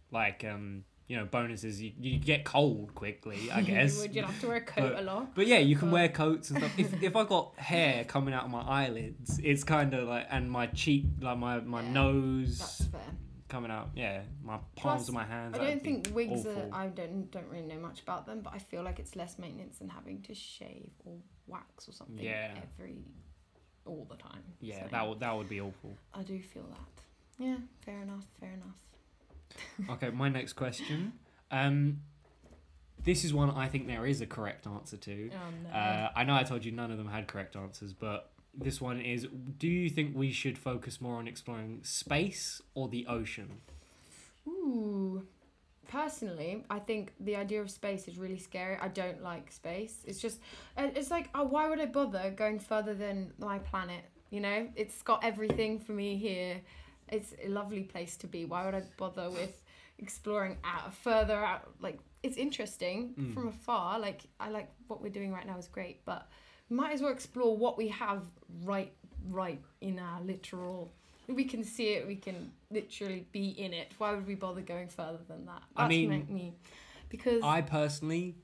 like 0.10 0.44
um 0.54 0.86
you 1.14 1.20
know 1.20 1.26
bonuses. 1.26 1.80
You, 1.80 1.92
you 2.00 2.18
get 2.18 2.44
cold 2.44 2.96
quickly, 2.96 3.52
I 3.52 3.62
guess. 3.70 3.94
you 3.96 4.02
would. 4.02 4.16
You'd 4.16 4.26
have 4.26 4.42
to 4.42 4.48
wear 4.48 4.58
a 4.58 4.62
coat 4.62 4.96
a 4.98 5.02
lot. 5.04 5.36
But 5.36 5.46
yeah, 5.46 5.60
you 5.60 5.76
can 5.76 5.90
But- 5.90 5.94
wear 5.94 6.10
coats 6.10 6.50
and 6.50 6.58
stuff. 6.58 6.74
If 6.80 7.04
if 7.10 7.16
I 7.16 7.24
got 7.24 7.54
hair 7.60 8.04
coming 8.06 8.34
out 8.34 8.46
of 8.46 8.50
my 8.50 8.62
eyelids, 8.62 9.40
it's 9.44 9.64
kind 9.64 9.94
of 9.94 10.08
like 10.08 10.26
and 10.32 10.50
my 10.50 10.66
cheek, 10.68 11.06
like 11.22 11.38
my 11.38 11.60
my 11.60 11.84
Yeah, 11.84 11.92
nose 11.92 12.58
That's 12.58 12.86
fair. 12.86 13.02
coming 13.48 13.70
out. 13.70 13.90
Yeah, 13.96 14.22
my 14.44 14.58
palms 14.76 15.04
Plus, 15.04 15.08
of 15.10 15.14
my 15.14 15.24
hands. 15.26 15.56
I 15.56 15.68
don't 15.68 15.84
think 15.84 16.10
wigs 16.16 16.40
awful. 16.48 16.70
are. 16.74 16.84
I 16.84 16.88
don't 16.88 17.30
don't 17.30 17.48
really 17.52 17.68
know 17.68 17.80
much 17.80 18.02
about 18.02 18.26
them, 18.26 18.42
but 18.42 18.54
I 18.56 18.58
feel 18.58 18.82
like 18.82 18.98
it's 18.98 19.16
less 19.16 19.38
maintenance 19.38 19.78
than 19.78 19.90
having 19.90 20.24
to 20.24 20.34
shave 20.34 20.90
or 21.06 21.14
wax 21.46 21.88
or 21.88 21.92
something 21.92 22.26
Yeah. 22.26 22.56
every 22.80 23.04
all 23.86 24.08
the 24.10 24.16
time. 24.18 24.44
Yeah, 24.62 24.84
So 24.84 24.88
that 24.92 25.08
would 25.08 25.20
that 25.20 25.38
would 25.38 25.50
be 25.50 25.62
awful. 25.62 25.96
I 26.14 26.24
do 26.24 26.42
feel 26.42 26.64
that. 26.76 26.90
Yeah, 27.38 27.58
fair 27.86 28.00
enough. 28.02 28.26
Fair 28.40 28.54
enough. 28.54 28.80
Okay, 29.90 30.10
my 30.10 30.30
next 30.30 30.54
question. 30.54 31.14
Um, 31.52 32.02
this 33.04 33.24
is 33.24 33.34
one 33.34 33.50
I 33.52 33.68
think 33.68 33.88
there 33.88 34.06
is 34.06 34.22
a 34.22 34.26
correct 34.26 34.68
answer 34.68 34.98
to. 34.98 35.30
Oh 35.34 35.70
no. 35.70 35.78
Uh, 35.78 36.10
I 36.16 36.24
know 36.24 36.36
I 36.36 36.44
told 36.44 36.64
you 36.66 36.72
none 36.72 36.92
of 36.92 36.98
them 36.98 37.08
had 37.08 37.28
correct 37.28 37.56
answers, 37.56 37.94
but 37.94 38.32
this 38.54 38.80
one 38.80 39.02
is: 39.02 39.28
Do 39.58 39.68
you 39.68 39.90
think 39.90 40.16
we 40.16 40.32
should 40.32 40.58
focus 40.58 41.02
more 41.02 41.18
on 41.18 41.28
exploring 41.28 41.80
space 41.84 42.62
or 42.74 42.88
the 42.88 43.08
ocean? 43.08 43.62
Ooh. 44.48 45.26
Personally, 45.88 46.64
I 46.70 46.80
think 46.80 47.14
the 47.20 47.36
idea 47.36 47.62
of 47.62 47.70
space 47.70 48.08
is 48.08 48.18
really 48.18 48.40
scary. 48.40 48.78
I 48.82 48.88
don't 48.88 49.22
like 49.22 49.52
space. 49.52 49.98
It's 50.06 50.20
just, 50.20 50.40
uh, 50.78 50.88
it's 50.96 51.12
like, 51.12 51.30
oh, 51.36 51.44
why 51.44 51.70
would 51.70 51.80
I 51.80 51.86
bother 51.86 52.32
going 52.36 52.58
further 52.60 52.96
than 52.96 53.34
my 53.38 53.60
planet? 53.60 54.04
You 54.32 54.40
know, 54.40 54.70
it's 54.76 55.04
got 55.04 55.24
everything 55.24 55.80
for 55.80 55.92
me 55.92 56.18
here. 56.18 56.62
It's 57.16 57.34
a 57.44 57.48
lovely 57.50 57.84
place 57.84 58.14
to 58.18 58.28
be. 58.28 58.46
Why 58.46 58.66
would 58.66 58.76
I 58.76 58.84
bother 58.98 59.30
with 59.30 59.62
exploring 60.00 60.58
out 60.64 60.94
further 60.94 61.38
out? 61.52 61.64
Like, 61.80 62.00
it's 62.24 62.38
interesting 62.38 63.14
Mm. 63.20 63.34
from 63.34 63.48
afar. 63.50 64.00
Like, 64.00 64.22
I 64.40 64.50
like 64.50 64.70
what 64.88 65.02
we're 65.02 65.10
doing 65.20 65.32
right 65.32 65.46
now 65.52 65.58
is 65.58 65.68
great, 65.68 65.98
but 66.06 66.28
we 66.70 66.76
might 66.78 66.94
as 66.94 67.02
well 67.02 67.12
explore 67.12 67.56
what 67.56 67.78
we 67.78 67.88
have 67.90 68.22
right, 68.64 68.92
right 69.30 69.62
in 69.82 70.00
our 70.00 70.22
literal 70.22 70.92
we 71.28 71.46
can 71.46 71.64
see 71.64 71.88
it 71.96 72.06
we 72.06 72.18
can 72.18 72.52
literally 72.70 73.26
be 73.32 73.48
in 73.66 73.72
it 73.74 73.88
why 73.98 74.12
would 74.14 74.28
we 74.28 74.36
bother 74.36 74.60
going 74.60 74.90
further 74.90 75.20
than 75.30 75.46
that 75.46 75.62
I 75.74 75.84
That's 75.84 75.90
mean, 75.90 76.10
me 76.30 76.54
because 77.08 77.42
I, 77.42 77.60
I 77.60 77.62
personally, 77.62 78.36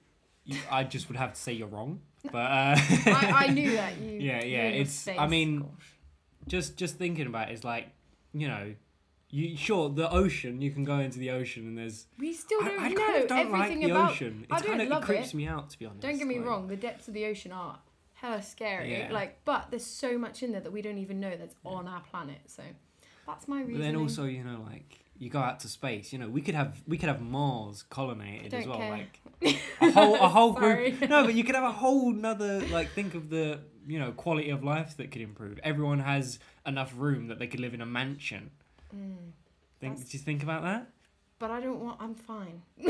you, 0.46 0.58
I 0.72 0.86
just 0.86 1.10
would 1.10 1.18
have 1.18 1.34
to 1.34 1.40
say 1.46 1.52
you're 1.54 1.68
wrong. 1.68 2.00
But 2.32 2.38
uh, 2.38 2.76
I, 3.08 3.48
knew 3.54 3.72
that 3.72 3.98
you 4.02 4.12
Yeah, 4.30 4.44
yeah, 4.46 4.68
it's- 4.70 5.08
I 5.10 5.28
mean, 5.28 5.60
gosh. 5.60 5.94
just 6.48 6.78
just 6.78 6.96
thinking 6.98 7.28
about 7.28 7.50
it 7.50 7.54
is 7.56 7.64
like, 7.66 7.88
you 8.34 8.48
know, 8.48 8.74
you 9.30 9.56
sure 9.58 9.90
the 9.90 10.10
ocean. 10.12 10.62
You 10.62 10.72
can 10.72 10.84
go 10.84 11.00
into 11.00 11.20
the 11.20 11.30
ocean 11.32 11.68
and 11.68 11.78
there's. 11.78 12.08
we 12.18 12.34
still 12.34 12.64
I, 12.64 12.68
don't 12.70 12.80
I 12.82 12.88
know 12.90 12.96
kind 12.96 13.22
of 13.24 13.28
don't 13.30 13.52
like 13.52 13.62
everything 13.64 13.80
the 13.88 13.92
about 13.92 14.12
ocean. 14.12 14.46
I 14.50 14.60
don't 14.60 14.68
kind 14.68 14.82
of 14.82 14.88
it 14.88 14.90
love 14.92 15.04
creeps 15.04 15.30
it. 15.30 15.34
me 15.36 15.48
out 15.48 15.70
to 15.72 15.80
be 15.80 15.86
honest. 15.86 16.02
don't 16.02 16.18
get 16.18 16.28
me 16.28 16.38
like- 16.40 16.48
wrong 16.48 16.68
the 16.68 16.76
depths 16.76 17.08
of 17.08 17.14
the 17.14 17.26
ocean 17.26 17.52
are 17.52 17.80
hella 18.16 18.42
scary 18.42 18.92
Yeah. 18.92 19.10
like 19.12 19.40
but 19.46 19.68
there's 19.70 19.86
so 19.86 20.18
much 20.18 20.44
in 20.44 20.52
there 20.52 20.60
that 20.62 20.74
we 20.74 20.82
don't 20.82 20.98
even 20.98 21.20
know 21.22 21.38
that's 21.38 21.56
on 21.64 21.88
our 21.88 22.02
planet 22.02 22.40
so 22.48 22.64
that's 23.26 23.48
my 23.48 23.60
reason 23.62 23.76
But 23.76 23.82
then 23.84 23.96
also, 23.96 24.26
you 24.26 24.44
know, 24.44 24.62
like 24.70 25.00
you 25.20 25.30
go 25.30 25.40
out 25.40 25.60
to 25.60 25.68
space. 25.68 26.12
You 26.14 26.20
know, 26.20 26.28
we 26.30 26.42
could 26.42 26.56
have 26.56 26.82
we 26.88 26.98
could 26.98 27.10
have 27.10 27.22
Mars 27.22 27.84
colonized 27.84 28.54
as 28.54 28.66
well. 28.66 28.78
care. 28.78 29.06
Like 29.42 29.60
a 29.82 29.92
whole 29.92 30.16
a 30.16 30.28
whole 30.30 30.54
group. 30.64 31.02
No, 31.08 31.26
but 31.26 31.34
you 31.36 31.44
could 31.44 31.56
have 31.56 31.64
a 31.66 31.72
whole 31.72 32.12
nother 32.12 32.62
like 32.72 32.90
think 32.94 33.14
of 33.16 33.30
the 33.30 33.60
you 33.92 34.00
know 34.00 34.12
quality 34.24 34.50
of 34.52 34.64
life 34.64 34.92
that 34.98 35.08
could 35.12 35.22
improve. 35.30 35.60
Everyone 35.72 36.00
has 36.14 36.40
enough 36.66 36.92
room 37.06 37.28
that 37.30 37.38
they 37.40 37.48
could 37.52 37.60
live 37.66 37.74
in 37.74 37.82
a 37.82 37.86
mansion. 38.00 38.44
mm. 38.96 39.16
Think, 39.82 39.94
That's- 39.96 40.12
just 40.12 40.26
think 40.26 40.44
about 40.44 40.62
that. 40.70 40.84
but 41.40 41.50
I 41.58 41.60
don't 41.66 41.80
want. 41.86 41.98
I'm 42.04 42.16
fine. 42.16 42.58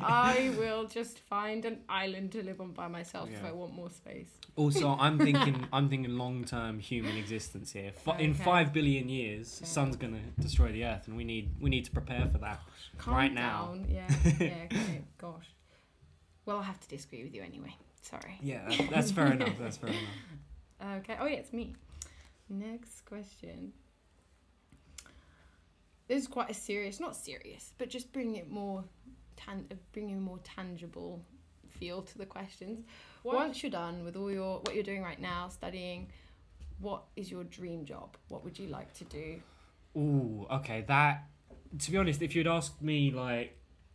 I 0.00 0.54
will 0.58 0.84
just 0.98 1.18
find 1.20 1.64
an 1.70 1.76
island 1.88 2.32
to 2.32 2.42
live 2.42 2.60
on 2.64 2.72
by 2.72 2.88
myself 2.88 3.28
if 3.30 3.44
I 3.44 3.52
want 3.52 3.74
more 3.74 3.90
space. 3.90 4.30
Also, 4.56 4.96
I'm 4.98 5.18
thinking 5.18 5.66
I'm 5.72 5.88
thinking 5.90 6.16
long 6.16 6.44
term 6.44 6.78
human 6.78 7.16
existence 7.16 7.72
here. 7.72 7.92
Fi 8.04 8.18
In 8.18 8.32
five 8.34 8.72
billion 8.72 9.08
years, 9.08 9.58
Okay. 9.58 9.66
sun's 9.76 9.96
gonna 9.96 10.20
destroy 10.40 10.72
the 10.72 10.84
earth, 10.90 11.04
and 11.08 11.16
we 11.16 11.24
need 11.24 11.46
we 11.60 11.68
need 11.70 11.84
to 11.84 11.90
prepare 11.90 12.26
for 12.32 12.38
that. 12.38 12.60
Calm 12.96 13.14
Right 13.14 13.34
now. 13.34 13.76
Yeah. 13.88 14.08
Yeah. 14.24 14.64
Okay. 14.64 15.02
Gosh. 15.18 15.48
Well, 16.46 16.58
I 16.58 16.62
have 16.62 16.80
to 16.80 16.88
disagree 16.88 17.22
with 17.24 17.34
you 17.34 17.42
anyway. 17.42 17.74
Sorry. 18.08 18.38
Yeah, 18.42 18.66
that- 18.68 18.90
that's 18.90 19.10
fair 19.10 19.32
enough. 19.32 19.58
That's 19.58 19.76
fair 19.76 19.90
enough. 20.80 20.98
Okay. 21.02 21.16
Oh 21.20 21.26
yeah, 21.26 21.36
it's 21.36 21.52
me. 21.52 21.74
Next 22.48 23.02
question. 23.04 23.72
This 26.06 26.22
is 26.22 26.28
quite 26.28 26.50
a 26.50 26.54
serious, 26.54 27.00
not 27.00 27.14
serious, 27.16 27.74
but 27.76 27.90
just 27.90 28.12
bring 28.12 28.36
it 28.36 28.50
more, 28.50 28.82
tan- 29.36 29.66
uh, 29.70 29.74
bring 29.92 30.10
a 30.12 30.14
more 30.16 30.38
tangible 30.42 31.22
feel 31.68 32.00
to 32.00 32.16
the 32.18 32.24
questions. 32.24 32.86
Once 33.24 33.62
you're 33.62 33.70
done 33.70 34.04
with 34.04 34.16
all 34.16 34.30
your 34.30 34.60
what 34.60 34.74
you're 34.74 34.82
doing 34.84 35.02
right 35.02 35.20
now, 35.20 35.48
studying, 35.48 36.08
what 36.80 37.02
is 37.16 37.30
your 37.30 37.44
dream 37.44 37.84
job? 37.84 38.16
What 38.28 38.42
would 38.44 38.58
you 38.58 38.68
like 38.68 38.94
to 38.94 39.04
do? 39.04 39.42
Ooh, 39.98 40.46
okay. 40.50 40.82
That, 40.88 41.24
to 41.80 41.90
be 41.90 41.98
honest, 41.98 42.22
if 42.22 42.34
you'd 42.34 42.46
asked 42.46 42.80
me 42.80 43.10
like 43.10 43.54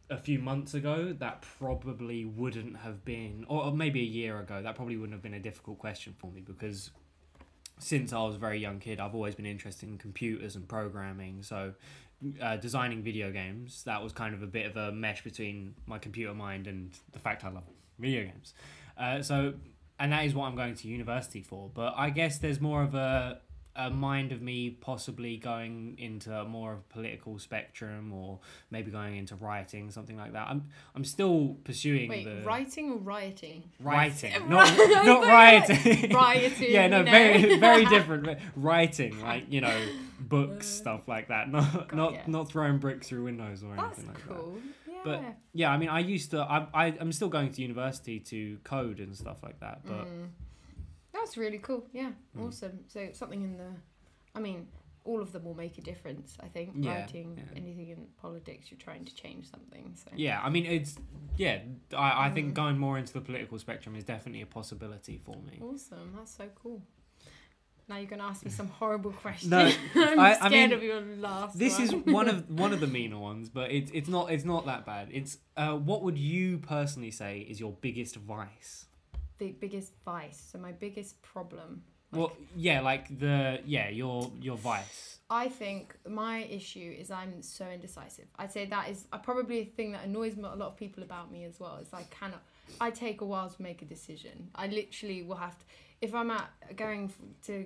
a 0.09 0.17
few 0.17 0.39
months 0.39 0.73
ago, 0.73 1.13
that 1.19 1.45
probably 1.57 2.25
wouldn't 2.25 2.77
have 2.77 3.03
been, 3.05 3.45
or 3.47 3.71
maybe 3.71 4.01
a 4.01 4.05
year 4.05 4.39
ago, 4.39 4.61
that 4.61 4.75
probably 4.75 4.97
wouldn't 4.97 5.13
have 5.13 5.23
been 5.23 5.33
a 5.33 5.39
difficult 5.39 5.79
question 5.79 6.13
for 6.19 6.31
me 6.31 6.41
because 6.41 6.91
since 7.79 8.13
I 8.13 8.21
was 8.21 8.35
a 8.35 8.39
very 8.39 8.59
young 8.59 8.79
kid, 8.79 8.99
I've 8.99 9.15
always 9.15 9.35
been 9.35 9.45
interested 9.45 9.89
in 9.89 9.97
computers 9.97 10.55
and 10.55 10.67
programming. 10.67 11.43
So, 11.43 11.73
uh, 12.41 12.57
designing 12.57 13.01
video 13.03 13.31
games, 13.31 13.83
that 13.83 14.01
was 14.01 14.13
kind 14.13 14.33
of 14.33 14.41
a 14.43 14.47
bit 14.47 14.65
of 14.65 14.77
a 14.77 14.91
mesh 14.91 15.23
between 15.23 15.75
my 15.85 15.97
computer 15.97 16.33
mind 16.33 16.67
and 16.67 16.91
the 17.11 17.19
fact 17.19 17.43
I 17.43 17.49
love 17.49 17.63
video 17.99 18.23
games. 18.23 18.53
Uh, 18.97 19.21
so, 19.21 19.53
and 19.99 20.11
that 20.11 20.25
is 20.25 20.33
what 20.33 20.45
I'm 20.45 20.55
going 20.55 20.75
to 20.75 20.87
university 20.87 21.41
for. 21.41 21.69
But 21.73 21.93
I 21.97 22.09
guess 22.09 22.37
there's 22.37 22.61
more 22.61 22.83
of 22.83 22.95
a 22.95 23.41
a 23.75 23.89
mind 23.89 24.31
of 24.31 24.39
me 24.41 24.69
possibly 24.69 25.35
going 25.37 25.95
into 25.97 26.43
more 26.45 26.73
of 26.73 26.79
a 26.79 26.93
political 26.93 27.39
spectrum 27.39 28.13
or 28.13 28.39
maybe 28.69 28.91
going 28.91 29.15
into 29.17 29.35
writing 29.35 29.89
something 29.89 30.15
like 30.15 30.33
that 30.33 30.47
i'm 30.47 30.63
i'm 30.95 31.03
still 31.03 31.57
pursuing 31.63 32.07
Wait, 32.07 32.23
the 32.25 32.43
writing 32.45 32.91
or 32.91 32.97
rioting? 32.97 33.63
writing 33.79 34.31
not 34.47 34.77
not 34.77 35.23
rioting 35.23 36.11
Rioting. 36.11 36.71
yeah 36.71 36.87
no 36.87 36.99
you 36.99 37.03
know? 37.05 37.11
very 37.17 37.59
very 37.59 37.85
different 37.85 38.39
writing 38.55 39.19
like 39.21 39.45
you 39.51 39.61
know 39.61 39.85
books 40.19 40.67
Uh, 40.67 40.81
stuff 40.81 41.07
like 41.07 41.29
that 41.29 41.51
not 41.51 41.73
got 41.73 41.93
not 41.95 42.13
ya. 42.13 42.19
not 42.27 42.49
throwing 42.49 42.77
bricks 42.77 43.07
through 43.09 43.23
windows 43.23 43.63
or 43.63 43.75
That's 43.75 43.97
anything 43.99 44.07
like 44.13 44.27
that 44.27 44.35
cool. 44.35 44.57
Yeah. 44.87 44.93
But- 45.03 45.21
yeah 45.53 45.71
i 45.71 45.77
mean 45.77 45.89
i 45.89 45.99
used 45.99 46.29
to 46.31 46.41
i, 46.41 46.67
I 46.73 46.85
i'm 46.99 47.11
still 47.11 47.29
going 47.29 47.51
to 47.51 47.61
university 47.61 48.19
to 48.19 48.57
code 48.63 48.99
and 48.99 49.15
stuff 49.15 49.41
like 49.43 49.59
that 49.61 49.81
but 49.83 50.05
Mm. 50.05 50.27
That's 51.23 51.37
really 51.37 51.59
cool. 51.59 51.87
Yeah, 51.93 52.11
Mm. 52.37 52.47
awesome. 52.47 52.79
So 52.87 53.09
something 53.13 53.41
in 53.43 53.57
the, 53.57 53.71
I 54.35 54.39
mean, 54.39 54.67
all 55.05 55.21
of 55.21 55.31
them 55.31 55.43
will 55.45 55.53
make 55.55 55.77
a 55.77 55.81
difference. 55.81 56.37
I 56.41 56.47
think 56.47 56.75
Yeah, 56.75 57.01
writing 57.01 57.37
yeah. 57.37 57.57
anything 57.61 57.89
in 57.89 58.07
politics, 58.21 58.69
you're 58.71 58.79
trying 58.79 59.05
to 59.05 59.13
change 59.15 59.49
something. 59.49 59.95
So 59.95 60.09
Yeah, 60.15 60.41
I 60.41 60.49
mean 60.49 60.65
it's 60.65 60.95
yeah. 61.37 61.59
I, 61.95 62.27
I 62.27 62.29
think 62.31 62.51
Mm. 62.51 62.53
going 62.55 62.77
more 62.77 62.97
into 62.97 63.13
the 63.13 63.21
political 63.21 63.57
spectrum 63.59 63.95
is 63.95 64.03
definitely 64.03 64.41
a 64.41 64.45
possibility 64.45 65.17
for 65.17 65.35
me. 65.49 65.59
awesome. 65.61 66.13
That's 66.15 66.31
so 66.35 66.47
cool. 66.55 66.81
Now 67.89 67.97
you're 67.97 68.09
gonna 68.09 68.23
ask 68.23 68.45
me 68.45 68.51
some 68.51 68.67
horrible 68.69 69.11
question. 69.25 69.49
No, 69.49 69.59
I'm 69.95 70.19
I- 70.19 70.31
I 70.39 70.47
scared 70.47 70.51
mean, 70.51 70.73
of 70.73 70.83
your 70.83 71.01
last. 71.17 71.59
This 71.59 71.79
is 71.79 71.93
one. 71.93 72.13
one 72.13 72.27
of 72.29 72.49
one 72.65 72.71
of 72.73 72.79
the 72.79 72.87
meaner 72.87 73.19
ones, 73.19 73.49
but 73.49 73.71
it's 73.71 73.91
it's 73.93 74.07
not 74.09 74.31
it's 74.31 74.45
not 74.45 74.65
that 74.67 74.85
bad. 74.85 75.09
It's 75.11 75.37
uh, 75.57 75.75
what 75.75 76.01
would 76.03 76.17
you 76.17 76.59
personally 76.59 77.11
say 77.11 77.39
is 77.39 77.59
your 77.59 77.73
biggest 77.81 78.15
vice? 78.15 78.85
The 79.37 79.51
biggest 79.51 79.93
vice. 80.05 80.49
So 80.51 80.57
my 80.57 80.71
biggest 80.71 81.21
problem. 81.21 81.83
Well, 82.11 82.33
yeah, 82.55 82.81
like 82.81 83.19
the 83.19 83.59
yeah 83.65 83.89
your 83.89 84.31
your 84.39 84.57
vice. 84.57 85.19
I 85.29 85.49
think 85.49 85.95
my 86.07 86.43
issue 86.43 86.95
is 86.99 87.09
I'm 87.09 87.41
so 87.41 87.65
indecisive. 87.65 88.25
I'd 88.37 88.51
say 88.51 88.65
that 88.67 88.89
is 88.89 89.07
uh, 89.11 89.17
probably 89.17 89.59
a 89.61 89.65
thing 89.65 89.93
that 89.93 90.05
annoys 90.05 90.37
a 90.37 90.41
lot 90.41 90.59
of 90.61 90.77
people 90.77 91.01
about 91.01 91.31
me 91.31 91.43
as 91.45 91.59
well. 91.59 91.77
Is 91.81 91.91
I 91.93 92.03
cannot. 92.03 92.43
I 92.79 92.91
take 92.91 93.21
a 93.21 93.25
while 93.25 93.49
to 93.49 93.61
make 93.61 93.81
a 93.81 93.85
decision. 93.85 94.49
I 94.53 94.67
literally 94.67 95.23
will 95.23 95.37
have 95.37 95.57
to. 95.57 95.65
If 96.01 96.13
I'm 96.13 96.29
at 96.29 96.49
going 96.75 97.05
f- 97.05 97.45
to 97.47 97.65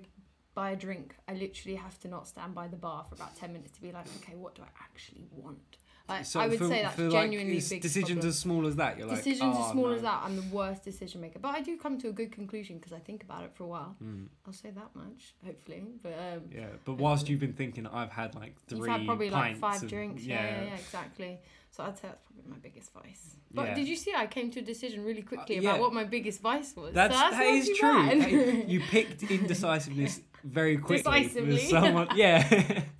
buy 0.53 0.71
a 0.71 0.75
drink, 0.75 1.15
I 1.27 1.33
literally 1.33 1.75
have 1.75 1.99
to 1.99 2.07
not 2.07 2.27
stand 2.27 2.55
by 2.55 2.67
the 2.67 2.77
bar 2.77 3.03
for 3.03 3.15
about 3.15 3.35
ten 3.35 3.51
minutes 3.51 3.71
to 3.73 3.81
be 3.81 3.91
like, 3.91 4.05
okay, 4.21 4.35
what 4.35 4.55
do 4.55 4.61
I 4.61 4.69
actually 4.81 5.25
want? 5.31 5.77
Like, 6.09 6.23
So 6.25 6.39
I 6.39 6.47
would 6.47 6.57
for, 6.57 6.67
say 6.69 6.83
that's 6.83 6.95
for 6.95 7.01
like 7.09 7.11
genuinely 7.11 7.59
big 7.59 7.81
decisions 7.81 8.09
problem. 8.11 8.27
as 8.29 8.39
small 8.39 8.65
as 8.65 8.75
that. 8.77 8.97
You're 8.97 9.07
like 9.07 9.17
Decisions 9.17 9.55
"Oh, 9.57 9.65
as 9.65 9.71
small 9.71 9.87
no." 9.89 9.93
as 9.95 10.01
that, 10.03 10.21
I'm 10.23 10.35
the 10.37 10.55
worst 10.55 10.83
decision 10.83 11.19
maker. 11.19 11.39
But 11.39 11.49
I 11.49 11.61
do 11.61 11.75
come 11.77 11.97
to 11.99 12.07
a 12.07 12.11
good 12.13 12.31
conclusion 12.31 12.77
because 12.77 12.93
I 12.93 12.99
think 12.99 13.23
about 13.23 13.43
it 13.43 13.51
for 13.55 13.63
a 13.63 13.67
while. 13.67 13.95
Mm, 14.01 14.27
I'll 14.45 14.53
say 14.53 14.69
that 14.71 14.95
much, 14.95 15.33
hopefully. 15.45 15.83
But 16.01 16.13
um, 16.13 16.41
yeah, 16.55 16.67
but 16.85 16.93
whilst 16.93 17.27
you've 17.27 17.41
been 17.41 17.53
thinking, 17.53 17.85
I've 17.87 18.11
had 18.11 18.35
like 18.35 18.55
3 18.67 18.77
You've 18.77 18.87
had 18.87 19.05
probably 19.05 19.29
like 19.29 19.57
five 19.57 19.83
of- 19.83 19.89
drinks. 19.89 20.23
Yeah. 20.23 20.41
yeah, 20.43 20.63
yeah, 20.65 20.75
exactly. 20.75 21.39
So 21.71 21.83
I'd 21.83 21.97
say 21.97 22.07
that's 22.07 22.21
probably 22.25 22.49
my 22.51 22.57
biggest 22.57 22.93
vice. 22.93 23.35
But 23.53 23.67
Yeah. 23.67 23.73
did 23.75 23.87
you 23.89 23.97
see 23.97 24.13
I 24.15 24.27
came 24.27 24.49
to 24.51 24.59
a 24.61 24.63
decision 24.63 25.03
really 25.03 25.21
quickly 25.21 25.57
Uh, 25.57 25.61
about 25.61 25.79
what 25.81 25.93
my 25.93 26.05
biggest 26.05 26.39
vice 26.41 26.73
was? 26.75 26.93
That's, 26.93 27.13
so 27.13 27.19
that's 27.19 27.35
that 27.37 27.45
is 27.45 27.77
true. 27.77 28.05
That- 28.19 28.69
you 28.69 28.79
picked 28.79 29.23
indecisiveness 29.23 30.21
very 30.43 30.77
quickly. 30.87 31.23
Decisively. 31.23 31.57
Someone, 31.67 32.07
yeah. 32.15 32.83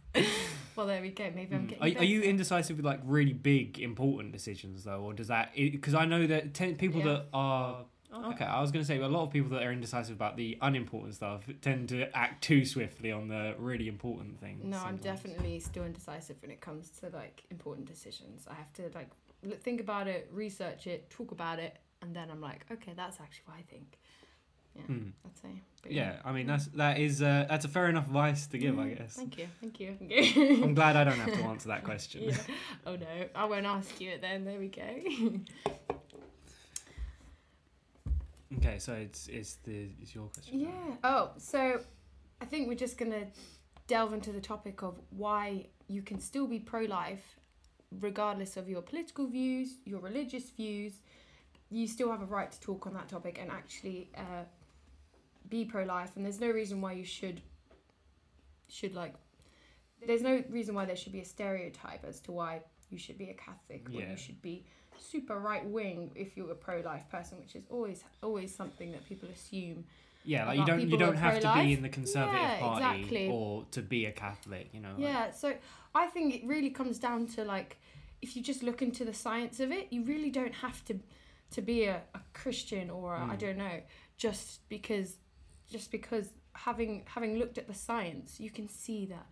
well, 0.78 0.88
there 0.88 1.02
we 1.02 1.10
go. 1.10 1.30
Maybe 1.36 1.56
I'm 1.56 1.64
Mm. 1.66 1.70
getting. 1.70 1.98
Are, 1.98 2.02
are 2.02 2.06
you 2.06 2.22
indecisive 2.22 2.78
with 2.78 2.86
like 2.86 3.02
really 3.04 3.34
big, 3.34 3.80
important 3.80 4.32
decisions 4.32 4.84
though, 4.86 5.02
or 5.02 5.14
does 5.14 5.28
that? 5.28 5.54
Because 5.56 5.94
I 5.96 6.06
know 6.06 6.26
that 6.28 6.54
ten, 6.54 6.76
people 6.78 7.00
Yeah. 7.02 7.06
that 7.14 7.26
are 7.34 7.86
okay. 8.14 8.46
I 8.46 8.62
was 8.62 8.72
going 8.72 8.82
to 8.84 8.88
say 8.88 9.00
a 9.00 9.08
lot 9.08 9.24
of 9.24 9.32
people 9.32 9.50
that 9.52 9.64
are 9.64 9.72
indecisive 9.72 10.16
about 10.16 10.38
the 10.38 10.58
unimportant 10.62 11.16
stuff 11.16 11.44
tend 11.62 11.90
to 11.90 12.16
act 12.18 12.44
too 12.44 12.64
swiftly 12.66 13.12
on 13.12 13.28
the 13.28 13.54
really 13.60 13.88
important 13.88 14.40
things. 14.40 14.64
No, 14.64 14.78
I'm 14.78 14.98
sometimes. 14.98 15.02
definitely 15.04 15.60
still 15.60 15.84
indecisive 15.84 16.38
when 16.42 16.52
it 16.52 16.62
comes 16.62 16.90
to 17.02 17.10
like 17.10 17.44
important 17.52 17.88
decisions. 17.88 18.48
I 18.48 18.54
have 18.54 18.72
to 18.74 18.84
like 18.96 19.10
l- 19.46 19.58
think 19.60 19.82
about 19.82 20.08
it, 20.08 20.30
research 20.32 20.88
it, 20.88 21.10
talk 21.10 21.32
about 21.32 21.60
it, 21.60 21.78
and 22.02 22.16
then 22.16 22.30
I'm 22.32 22.42
like, 22.42 22.66
okay, 22.72 22.94
that's 22.96 23.20
actually 23.20 23.44
what 23.46 23.58
I 23.58 23.64
think. 23.64 23.98
Yeah, 24.78 24.84
Hmm. 24.84 25.10
I'd 25.26 25.38
say. 25.38 25.50
But 25.84 25.92
Yeah, 25.92 26.18
I 26.26 26.32
mean 26.32 26.48
that's 26.48 26.68
that 26.68 27.00
is 27.00 27.22
uh, 27.22 27.46
that's 27.50 27.66
a 27.66 27.68
fair 27.68 27.88
enough 27.90 28.06
advice 28.06 28.48
to 28.48 28.58
give, 28.58 28.78
I 28.80 28.84
Mm, 28.88 28.98
guess. 28.98 29.14
Thank 29.16 29.38
you, 29.38 29.48
thank 29.62 29.80
you. 29.80 29.96
Thank 30.00 30.12
you. 30.36 30.64
I'm 30.64 30.74
glad 30.74 30.96
I 30.96 31.04
don't 31.04 31.20
have 31.20 31.34
to 31.34 31.44
answer 31.52 31.70
that 31.70 31.84
question. 31.84 32.24
Yeah. 32.24 32.38
Oh 32.86 32.96
no, 32.96 33.08
I 33.36 33.46
won't 33.46 33.66
ask 33.66 34.00
you 34.02 34.12
it 34.12 34.22
then. 34.22 34.46
There 34.46 34.60
we 34.60 34.68
go. 34.70 34.84
Okay, 38.58 38.80
so 38.80 38.94
it's 38.94 39.28
it's 39.28 39.56
the 39.66 39.90
it's 40.02 40.16
your 40.16 40.28
question. 40.28 40.64
now. 40.64 40.70
Yeah. 40.70 40.96
Oh, 41.04 41.32
so 41.38 41.80
I 42.42 42.46
think 42.46 42.68
we're 42.68 42.76
just 42.76 42.98
gonna 42.98 43.26
delve 43.88 44.14
into 44.14 44.32
the 44.32 44.40
topic 44.42 44.82
of 44.84 44.96
why 45.10 45.68
you 45.88 46.02
can 46.02 46.20
still 46.20 46.48
be 46.48 46.60
pro-life, 46.60 47.40
regardless 48.00 48.58
of 48.58 48.68
your 48.70 48.82
political 48.82 49.28
views, 49.28 49.76
your 49.86 50.00
religious 50.00 50.50
views. 50.50 50.94
You 51.70 51.88
still 51.88 52.10
have 52.10 52.22
a 52.22 52.26
right 52.26 52.50
to 52.52 52.60
talk 52.62 52.88
on 52.88 52.94
that 52.94 53.10
topic 53.10 53.38
and 53.42 53.52
actually 53.52 54.10
uh, 54.18 54.44
be 55.50 55.66
pro-life, 55.66 56.12
and 56.16 56.26
there's 56.26 56.40
no 56.40 56.50
reason 56.50 56.82
why 56.82 56.94
you 56.94 57.04
should 57.06 57.42
should 58.68 58.94
like. 58.94 59.14
There's 60.06 60.22
no 60.22 60.44
reason 60.50 60.76
why 60.76 60.86
there 60.86 60.96
should 60.96 61.14
be 61.14 61.22
a 61.22 61.26
stereotype 61.26 62.04
as 62.06 62.20
to 62.22 62.32
why 62.32 62.62
you 62.90 62.98
should 62.98 63.18
be 63.18 63.30
a 63.30 63.34
Catholic 63.34 63.90
or 63.90 63.94
Yeah. 63.94 64.12
you 64.12 64.18
should 64.18 64.42
be 64.42 64.66
super 64.98 65.40
right 65.40 65.66
wing 65.66 66.12
if 66.16 66.36
you're 66.36 66.52
a 66.52 66.56
pro-life 66.56 67.10
person, 67.10 67.40
which 67.40 67.56
is 67.56 67.66
always 67.70 68.04
always 68.22 68.54
something 68.54 68.92
that 68.92 69.06
people 69.08 69.30
assume. 69.30 69.86
Yeah, 70.24 70.46
like 70.48 70.60
you 70.60 70.66
don't 70.66 70.82
you 70.90 70.98
don't 70.98 71.16
have 71.16 71.36
to 71.36 71.42
pro-life. 71.42 71.66
be 71.66 71.74
in 71.74 71.82
the 71.82 71.90
Conservative 71.90 72.42
Yeah, 72.42 72.60
Party 72.60 73.00
exactly. 73.00 73.30
or 73.32 73.66
to 73.72 73.82
be 73.82 74.06
a 74.06 74.12
Catholic. 74.12 74.70
You 74.74 74.82
know. 74.82 74.92
like- 74.92 75.00
Yeah, 75.00 75.32
so 75.32 75.56
I 75.96 76.08
think 76.08 76.36
it 76.36 76.46
really 76.46 76.70
comes 76.70 77.00
down 77.00 77.28
to 77.28 77.44
like 77.46 77.78
if 78.22 78.36
you 78.36 78.42
just 78.44 78.64
look 78.64 78.82
into 78.82 79.06
the 79.06 79.14
science 79.14 79.60
of 79.60 79.72
it, 79.72 79.88
you 79.92 80.04
really 80.04 80.30
don't 80.30 80.54
have 80.56 80.84
to 80.86 81.00
to 81.52 81.62
be 81.62 81.86
a, 81.86 82.02
a 82.14 82.20
Christian 82.34 82.90
or 82.90 83.16
I 83.16 83.24
I 83.32 83.36
Mm. 83.36 83.40
don't 83.40 83.58
know, 83.58 83.82
just 84.18 84.68
because 84.70 85.18
just 85.70 85.92
because 85.92 86.30
having 86.54 87.04
having 87.06 87.38
looked 87.38 87.58
at 87.58 87.68
the 87.68 87.74
science, 87.74 88.40
you 88.40 88.50
can 88.50 88.68
see 88.68 89.06
that 89.08 89.28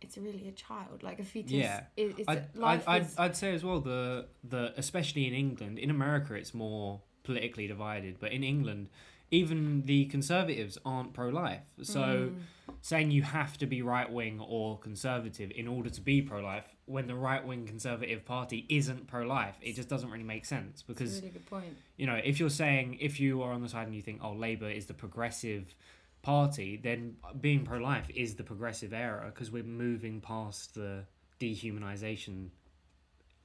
it's 0.00 0.16
really 0.16 0.48
a 0.48 0.52
child, 0.52 1.02
like 1.02 1.18
a 1.18 1.24
fetus. 1.24 1.52
Yeah. 1.52 1.80
I'd, 2.28 2.44
life 2.54 2.88
I'd, 2.88 2.94
I'd, 2.94 3.02
is, 3.02 3.18
I'd 3.18 3.36
say 3.36 3.52
as 3.54 3.64
well 3.64 3.80
the 3.80 4.26
the 4.44 4.72
especially 4.76 5.26
in 5.26 5.34
England 5.34 5.78
in 5.78 5.90
America 5.90 6.34
it's 6.34 6.54
more 6.54 7.00
politically 7.24 7.66
divided 7.66 8.16
but 8.20 8.32
in 8.32 8.42
England 8.42 8.88
even 9.30 9.82
the 9.84 10.06
conservatives 10.06 10.78
aren't 10.86 11.12
pro-life 11.12 11.66
so 11.82 12.00
Mm. 12.30 12.36
saying 12.80 13.10
you 13.10 13.22
have 13.22 13.58
to 13.58 13.66
be 13.66 13.82
right-wing 13.82 14.40
or 14.40 14.78
conservative 14.78 15.50
in 15.54 15.66
order 15.68 15.90
to 15.90 16.00
be 16.00 16.22
pro-life 16.22 16.64
when 16.88 17.06
the 17.06 17.14
right-wing 17.14 17.66
conservative 17.66 18.24
party 18.24 18.64
isn't 18.68 19.06
pro-life 19.06 19.56
it 19.62 19.74
just 19.74 19.88
doesn't 19.88 20.10
really 20.10 20.24
make 20.24 20.44
sense 20.44 20.82
because 20.82 21.16
really 21.16 21.28
good 21.30 21.46
point. 21.46 21.76
you 21.96 22.06
know 22.06 22.18
if 22.24 22.40
you're 22.40 22.50
saying 22.50 22.96
if 23.00 23.20
you 23.20 23.42
are 23.42 23.52
on 23.52 23.60
the 23.62 23.68
side 23.68 23.86
and 23.86 23.94
you 23.94 24.02
think 24.02 24.20
oh 24.22 24.32
Labour 24.32 24.68
is 24.70 24.86
the 24.86 24.94
progressive 24.94 25.74
party 26.22 26.76
then 26.82 27.16
being 27.40 27.64
pro-life 27.64 28.08
is 28.14 28.34
the 28.34 28.42
progressive 28.42 28.92
era 28.92 29.26
because 29.32 29.50
we're 29.50 29.62
moving 29.62 30.20
past 30.20 30.74
the 30.74 31.04
dehumanization, 31.40 32.48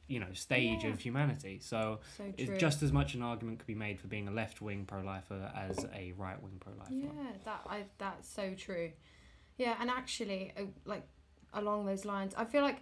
you 0.07 0.19
know, 0.19 0.31
stage 0.33 0.83
Yeah. 0.83 0.89
of 0.91 0.99
humanity. 0.99 1.59
So 1.59 1.99
So 2.17 2.23
it's 2.37 2.59
just 2.59 2.83
as 2.83 2.91
much 2.91 3.13
an 3.15 3.21
argument 3.21 3.59
could 3.59 3.67
be 3.67 3.75
made 3.75 3.99
for 3.99 4.07
being 4.07 4.27
a 4.27 4.31
left 4.31 4.61
wing 4.61 4.85
pro 4.85 5.01
lifer 5.01 5.51
as 5.55 5.85
a 5.93 6.13
right 6.17 6.41
wing 6.41 6.57
pro 6.59 6.73
lifer. 6.73 6.93
Yeah, 6.93 7.31
that 7.45 7.61
I 7.67 7.83
that's 7.97 8.27
so 8.27 8.53
true. 8.55 8.91
Yeah, 9.57 9.75
and 9.79 9.89
actually, 9.89 10.51
uh, 10.57 10.63
like 10.85 11.03
along 11.53 11.85
those 11.85 12.05
lines, 12.05 12.33
I 12.35 12.45
feel 12.45 12.63
like 12.63 12.81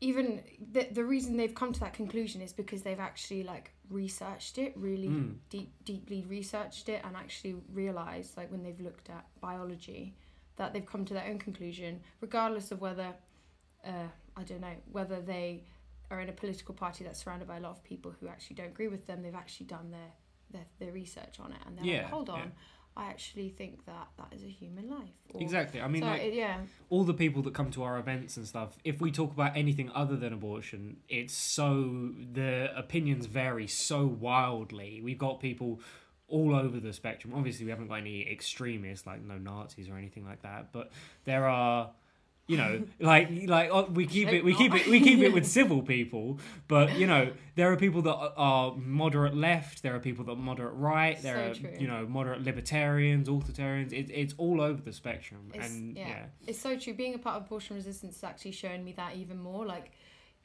even 0.00 0.42
the 0.72 0.88
the 0.92 1.04
reason 1.04 1.36
they've 1.36 1.54
come 1.54 1.72
to 1.72 1.80
that 1.80 1.92
conclusion 1.92 2.40
is 2.40 2.52
because 2.52 2.82
they've 2.82 3.00
actually 3.00 3.42
like 3.42 3.72
researched 3.90 4.56
it 4.58 4.72
really 4.76 5.08
Mm. 5.08 5.36
deep 5.50 5.72
deeply 5.84 6.24
researched 6.28 6.88
it 6.88 7.02
and 7.04 7.16
actually 7.16 7.56
realized 7.72 8.36
like 8.36 8.50
when 8.50 8.62
they've 8.62 8.80
looked 8.80 9.10
at 9.10 9.26
biology 9.40 10.14
that 10.56 10.72
they've 10.72 10.86
come 10.86 11.04
to 11.04 11.14
their 11.14 11.26
own 11.26 11.38
conclusion 11.38 12.00
regardless 12.20 12.70
of 12.70 12.80
whether 12.80 13.14
uh, 13.84 14.08
I 14.36 14.42
don't 14.44 14.60
know 14.60 14.76
whether 14.92 15.20
they 15.20 15.64
are 16.10 16.20
in 16.20 16.28
a 16.28 16.32
political 16.32 16.74
party 16.74 17.04
that's 17.04 17.22
surrounded 17.22 17.48
by 17.48 17.58
a 17.58 17.60
lot 17.60 17.70
of 17.72 17.82
people 17.84 18.12
who 18.20 18.28
actually 18.28 18.56
don't 18.56 18.68
agree 18.68 18.88
with 18.88 19.06
them 19.06 19.22
they've 19.22 19.34
actually 19.34 19.66
done 19.66 19.90
their 19.90 20.12
their, 20.50 20.66
their 20.78 20.92
research 20.92 21.38
on 21.40 21.52
it 21.52 21.58
and 21.66 21.76
they're 21.78 21.84
Yeah, 21.84 22.02
like 22.02 22.10
hold 22.10 22.30
on 22.30 22.38
yeah. 22.38 22.46
I 22.96 23.06
actually 23.06 23.48
think 23.50 23.86
that 23.86 24.08
that 24.18 24.34
is 24.34 24.42
a 24.42 24.48
human 24.48 24.90
life 24.90 25.14
or, 25.32 25.40
Exactly. 25.40 25.80
I 25.80 25.88
mean, 25.88 26.02
so 26.02 26.08
like 26.08 26.34
yeah 26.34 26.58
all 26.88 27.04
the 27.04 27.14
people 27.14 27.42
that 27.42 27.54
come 27.54 27.70
to 27.72 27.82
our 27.82 27.98
events 27.98 28.36
and 28.36 28.46
stuff, 28.46 28.76
if 28.84 29.00
we 29.00 29.10
talk 29.10 29.32
about 29.32 29.56
anything 29.56 29.90
other 29.94 30.16
than 30.16 30.32
abortion, 30.32 30.96
it's 31.08 31.34
so 31.34 32.10
the 32.32 32.70
opinions 32.76 33.26
vary 33.26 33.66
so 33.66 34.06
wildly. 34.06 35.00
We've 35.02 35.18
got 35.18 35.40
people 35.40 35.80
all 36.28 36.54
over 36.54 36.80
the 36.80 36.92
spectrum. 36.92 37.32
Obviously, 37.36 37.64
we 37.64 37.70
haven't 37.70 37.88
got 37.88 37.96
any 37.96 38.30
extremists 38.30 39.06
like 39.06 39.22
no 39.22 39.38
Nazis 39.38 39.88
or 39.88 39.96
anything 39.96 40.24
like 40.24 40.42
that, 40.42 40.72
but 40.72 40.90
there 41.24 41.46
are. 41.46 41.90
You 42.50 42.56
know, 42.56 42.82
like 42.98 43.28
like 43.46 43.68
oh, 43.70 43.84
we 43.84 44.06
keep 44.06 44.28
it, 44.28 44.44
we 44.44 44.54
keep 44.54 44.74
it, 44.74 44.88
we 44.88 44.98
keep 45.00 45.20
it 45.20 45.32
with 45.32 45.46
civil 45.46 45.82
people, 45.82 46.38
but 46.66 46.86
you 46.98 47.06
know 47.06 47.30
there 47.54 47.70
are 47.72 47.76
people 47.76 48.02
that 48.02 48.16
are- 48.36 48.74
moderate 48.76 49.36
left, 49.36 49.82
there 49.84 49.94
are 49.94 50.00
people 50.00 50.24
that 50.24 50.32
are 50.32 50.36
moderate 50.50 50.74
right, 50.74 51.16
there 51.22 51.36
So 51.36 51.50
are 51.50 51.54
true. 51.70 51.78
you 51.82 51.86
know 51.86 52.06
moderate 52.06 52.42
libertarians, 52.42 53.28
authoritarians. 53.28 53.92
It, 53.92 54.10
it's 54.10 54.34
all 54.36 54.60
over 54.60 54.80
the 54.82 54.92
spectrum, 54.92 55.42
It's- 55.54 55.70
and 55.70 55.96
yeah. 55.96 56.08
yeah. 56.08 56.24
it's 56.48 56.58
so 56.60 56.76
true. 56.76 56.94
Being 56.94 57.14
a 57.14 57.18
part 57.18 57.36
of 57.36 57.42
abortion 57.46 57.76
resistance 57.76 58.14
has 58.20 58.24
actually 58.30 58.52
shown 58.64 58.82
me 58.84 58.92
that 58.94 59.14
even 59.14 59.38
more. 59.38 59.64
Like, 59.64 59.92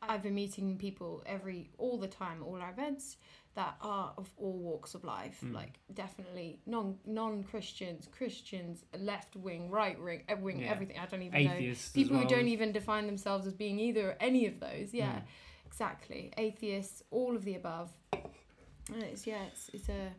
I've 0.02 0.22
been 0.22 0.36
meeting 0.36 0.78
people 0.78 1.24
every 1.26 1.70
all 1.80 1.98
the 1.98 2.08
time, 2.08 2.44
all 2.44 2.60
our 2.62 2.70
events 2.70 3.18
that 3.56 3.76
are 3.82 4.14
of 4.18 4.30
all 4.38 4.58
walks 4.58 4.96
of 4.96 5.04
life. 5.04 5.40
Mm. 5.44 5.54
Like, 5.54 5.80
definitely 5.94 6.60
non 6.66 6.98
non 7.06 7.44
Christians, 7.44 8.08
Christians, 8.12 8.84
left 9.00 9.36
wing, 9.36 9.70
right 9.70 10.00
wing, 10.02 10.24
uh, 10.30 10.36
wing, 10.36 10.60
Yeah. 10.60 10.72
everything. 10.72 11.00
I 11.00 11.06
don't 11.06 11.22
even 11.22 11.44
know 11.46 11.54
atheists. 11.54 11.88
as 11.88 11.92
people 11.94 12.18
who 12.18 12.28
don't 12.28 12.48
even 12.50 12.72
define 12.72 13.06
themselves 13.08 13.48
as 13.48 13.54
being 13.54 13.80
either 13.80 14.18
any 14.20 14.46
of 14.46 14.60
those. 14.60 14.94
Yeah, 14.94 15.16
Mm. 15.20 15.24
exactly. 15.66 16.32
Atheists, 16.38 17.02
all 17.12 17.36
of 17.36 17.44
the 17.46 17.56
above. 17.56 17.92
And 18.14 19.02
it's 19.04 19.26
yeah, 19.26 19.44
it's 19.46 19.70
it's 19.74 19.90
a 19.90 20.12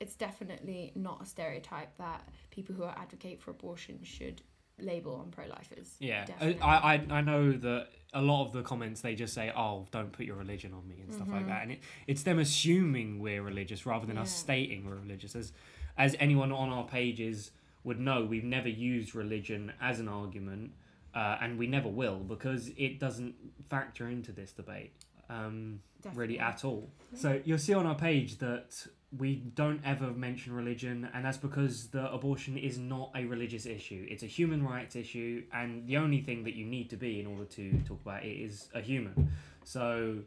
it's 0.00 0.16
definitely 0.16 0.90
not 0.96 1.22
a 1.22 1.26
stereotype 1.26 1.96
that 1.98 2.28
people 2.50 2.74
who 2.74 2.84
advocate 2.84 3.40
for 3.40 3.52
abortion 3.52 4.00
should 4.02 4.42
label 4.80 5.14
on 5.14 5.30
pro-lifers. 5.30 5.94
Yeah, 6.00 6.24
Definitely. 6.24 6.60
I, 6.60 6.94
I 6.94 7.06
I 7.10 7.20
know 7.20 7.52
that 7.52 7.88
a 8.14 8.20
lot 8.20 8.44
of 8.46 8.52
the 8.52 8.62
comments 8.62 9.00
they 9.00 9.14
just 9.14 9.32
say, 9.34 9.50
"Oh, 9.56 9.86
don't 9.90 10.12
put 10.12 10.26
your 10.26 10.36
religion 10.36 10.72
on 10.74 10.86
me" 10.86 11.00
and 11.00 11.12
stuff 11.12 11.28
like 11.30 11.44
Mhm. 11.44 11.48
that, 11.48 11.62
and 11.62 11.72
it, 11.72 11.80
it's 12.06 12.22
them 12.22 12.38
assuming 12.38 13.20
we're 13.20 13.42
religious 13.42 13.86
rather 13.86 14.06
than 14.06 14.18
us 14.18 14.30
stating 14.34 14.84
we're 14.84 14.96
religious. 14.96 15.34
As 15.34 15.52
as 15.96 16.16
anyone 16.18 16.52
on 16.52 16.68
our 16.70 16.86
pages 16.86 17.50
would 17.84 17.98
know, 18.00 18.24
we've 18.24 18.44
never 18.44 18.68
used 18.68 19.14
religion 19.14 19.72
as 19.80 19.98
an 20.00 20.08
argument, 20.08 20.72
uh, 21.14 21.36
and 21.40 21.58
we 21.58 21.66
never 21.66 21.88
will 21.88 22.18
because 22.20 22.68
it 22.76 22.98
doesn't 22.98 23.34
factor 23.68 24.08
into 24.08 24.32
this 24.32 24.52
debate. 24.52 24.92
Um, 25.28 25.80
really 26.14 26.38
at 26.38 26.64
all. 26.64 26.90
So 27.14 27.40
you'll 27.44 27.58
see 27.58 27.72
on 27.74 27.86
our 27.86 27.94
page 27.94 28.38
that 28.38 28.86
we 29.18 29.36
don't 29.36 29.80
ever 29.84 30.10
mention 30.10 30.54
religion, 30.54 31.08
and 31.12 31.24
that's 31.24 31.36
because 31.36 31.88
the 31.88 32.10
abortion 32.10 32.56
is 32.56 32.78
not 32.78 33.10
a 33.14 33.24
religious 33.24 33.66
issue. 33.66 34.06
It's 34.08 34.22
a 34.22 34.26
human 34.26 34.64
rights 34.64 34.96
issue, 34.96 35.44
and 35.52 35.86
the 35.86 35.98
only 35.98 36.20
thing 36.20 36.44
that 36.44 36.54
you 36.54 36.64
need 36.64 36.88
to 36.90 36.96
be 36.96 37.20
in 37.20 37.26
order 37.26 37.44
to 37.44 37.72
talk 37.86 38.00
about 38.00 38.24
it 38.24 38.32
is 38.32 38.68
a 38.74 38.80
human. 38.80 39.30
So 39.64 40.18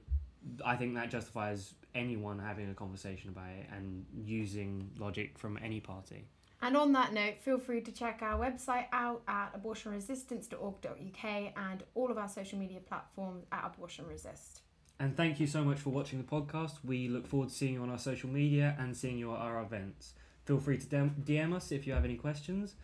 I 0.64 0.76
think 0.76 0.94
that 0.96 1.10
justifies 1.10 1.74
anyone 1.96 2.38
having 2.40 2.70
a 2.70 2.74
conversation 2.74 3.30
about 3.30 3.50
it 3.50 3.68
and 3.76 4.06
using 4.14 4.92
logic 5.00 5.38
from 5.38 5.58
any 5.64 5.80
party. 5.80 6.28
And 6.62 6.78
on 6.78 6.94
that 6.94 7.14
note, 7.14 7.42
feel 7.42 7.60
free 7.60 7.82
to 7.82 7.92
check 7.92 8.20
our 8.22 8.40
website 8.40 8.86
out 8.92 9.22
at 9.28 9.52
abortionresistance.org.uk 9.62 11.26
and 11.58 11.84
all 11.94 12.12
of 12.12 12.18
our 12.18 12.30
social 12.30 12.58
media 12.60 12.80
platforms 12.80 13.46
at 13.52 13.64
Abortion 13.66 14.06
Resist. 14.08 14.62
And 15.00 15.16
thank 15.18 15.40
you 15.40 15.48
so 15.48 15.64
much 15.64 15.78
for 15.80 15.90
watching 15.90 16.20
the 16.20 16.26
podcast. 16.26 16.78
We 16.84 17.10
look 17.10 17.28
forward 17.28 17.50
to 17.50 17.56
seeing 17.56 17.74
you 17.74 17.82
on 17.82 17.90
our 17.90 17.98
social 17.98 18.30
media 18.30 18.76
and 18.80 18.96
seeing 18.96 19.18
you 19.18 19.34
at 19.34 19.40
our 19.40 19.62
events. 19.62 20.14
Feel 20.46 20.60
free 20.60 20.78
to 20.78 20.86
DM 20.86 21.54
us 21.54 21.72
if 21.72 21.86
you 21.86 21.94
have 21.94 22.06
any 22.06 22.16
questions. 22.16 22.76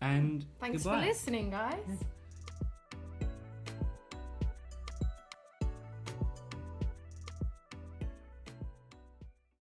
And 0.00 0.44
Thanks 0.58 0.82
goodbye. 0.82 1.00
for 1.02 1.06
listening, 1.06 1.50
guys. 1.50 2.04